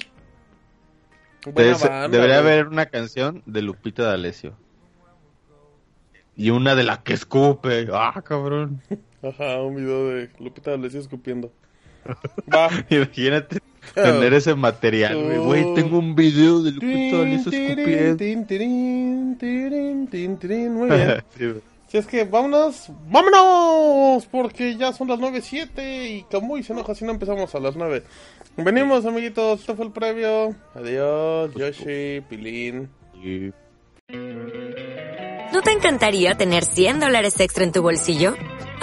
Buena 1.53 1.75
ser- 1.77 1.91
banda, 1.91 2.09
debería 2.09 2.41
güey. 2.41 2.53
haber 2.53 2.69
una 2.69 2.87
canción 2.87 3.43
de 3.47 3.63
Lupita 3.63 4.05
D'Alessio. 4.05 4.55
Y 6.37 6.51
una 6.51 6.75
de 6.75 6.83
la 6.85 7.03
que 7.03 7.13
escupe. 7.13 7.87
Ah, 7.93 8.21
cabrón. 8.25 8.81
Ajá, 9.23 9.61
un 9.63 9.77
video 9.77 10.09
de 10.09 10.31
Lupita 10.41 10.73
D'Alessio 10.73 11.01
escupiendo. 11.01 11.53
Va. 12.55 12.69
Imagínate 12.91 13.61
tener 13.95 14.35
ese 14.35 14.55
material, 14.55 15.15
güey. 15.23 15.39
Güey, 15.39 15.75
tengo 15.75 15.99
un 15.99 16.15
video 16.15 16.63
de 16.63 16.73
Lupita 16.73 17.19
D'Alessio 17.19 17.53
escupiendo. 17.53 18.17
Tin, 18.17 18.47
tirín, 18.47 19.37
tirín, 19.39 20.07
tin, 20.09 20.37
tirín. 20.37 20.75
Muy 20.75 20.89
bien. 20.97 21.23
Sí, 21.39 21.47
güey. 21.47 21.74
Si 21.95 21.99
es 21.99 22.07
que 22.09 22.25
vámonos, 22.25 22.89
vámonos, 23.07 24.27
porque 24.27 24.77
ya 24.77 24.93
son 24.93 25.07
las 25.07 25.21
9.07 25.21 26.09
y 26.09 26.23
Camuy 26.25 26.65
se 26.65 26.73
enoja 26.73 26.93
si 26.93 27.05
no 27.05 27.13
empezamos 27.13 27.55
a 27.55 27.61
las 27.61 27.77
9. 27.77 28.03
Venimos, 28.57 29.07
amiguitos, 29.07 29.61
esto 29.61 29.77
fue 29.77 29.85
el 29.85 29.93
previo. 29.93 30.57
Adiós, 30.75 31.55
Yoshi, 31.55 32.21
Pilín. 32.29 32.91
¿No 35.53 35.63
te 35.63 35.71
encantaría 35.71 36.35
tener 36.35 36.65
100 36.65 36.99
dólares 36.99 37.39
extra 37.39 37.63
en 37.63 37.71
tu 37.71 37.81
bolsillo? 37.81 38.35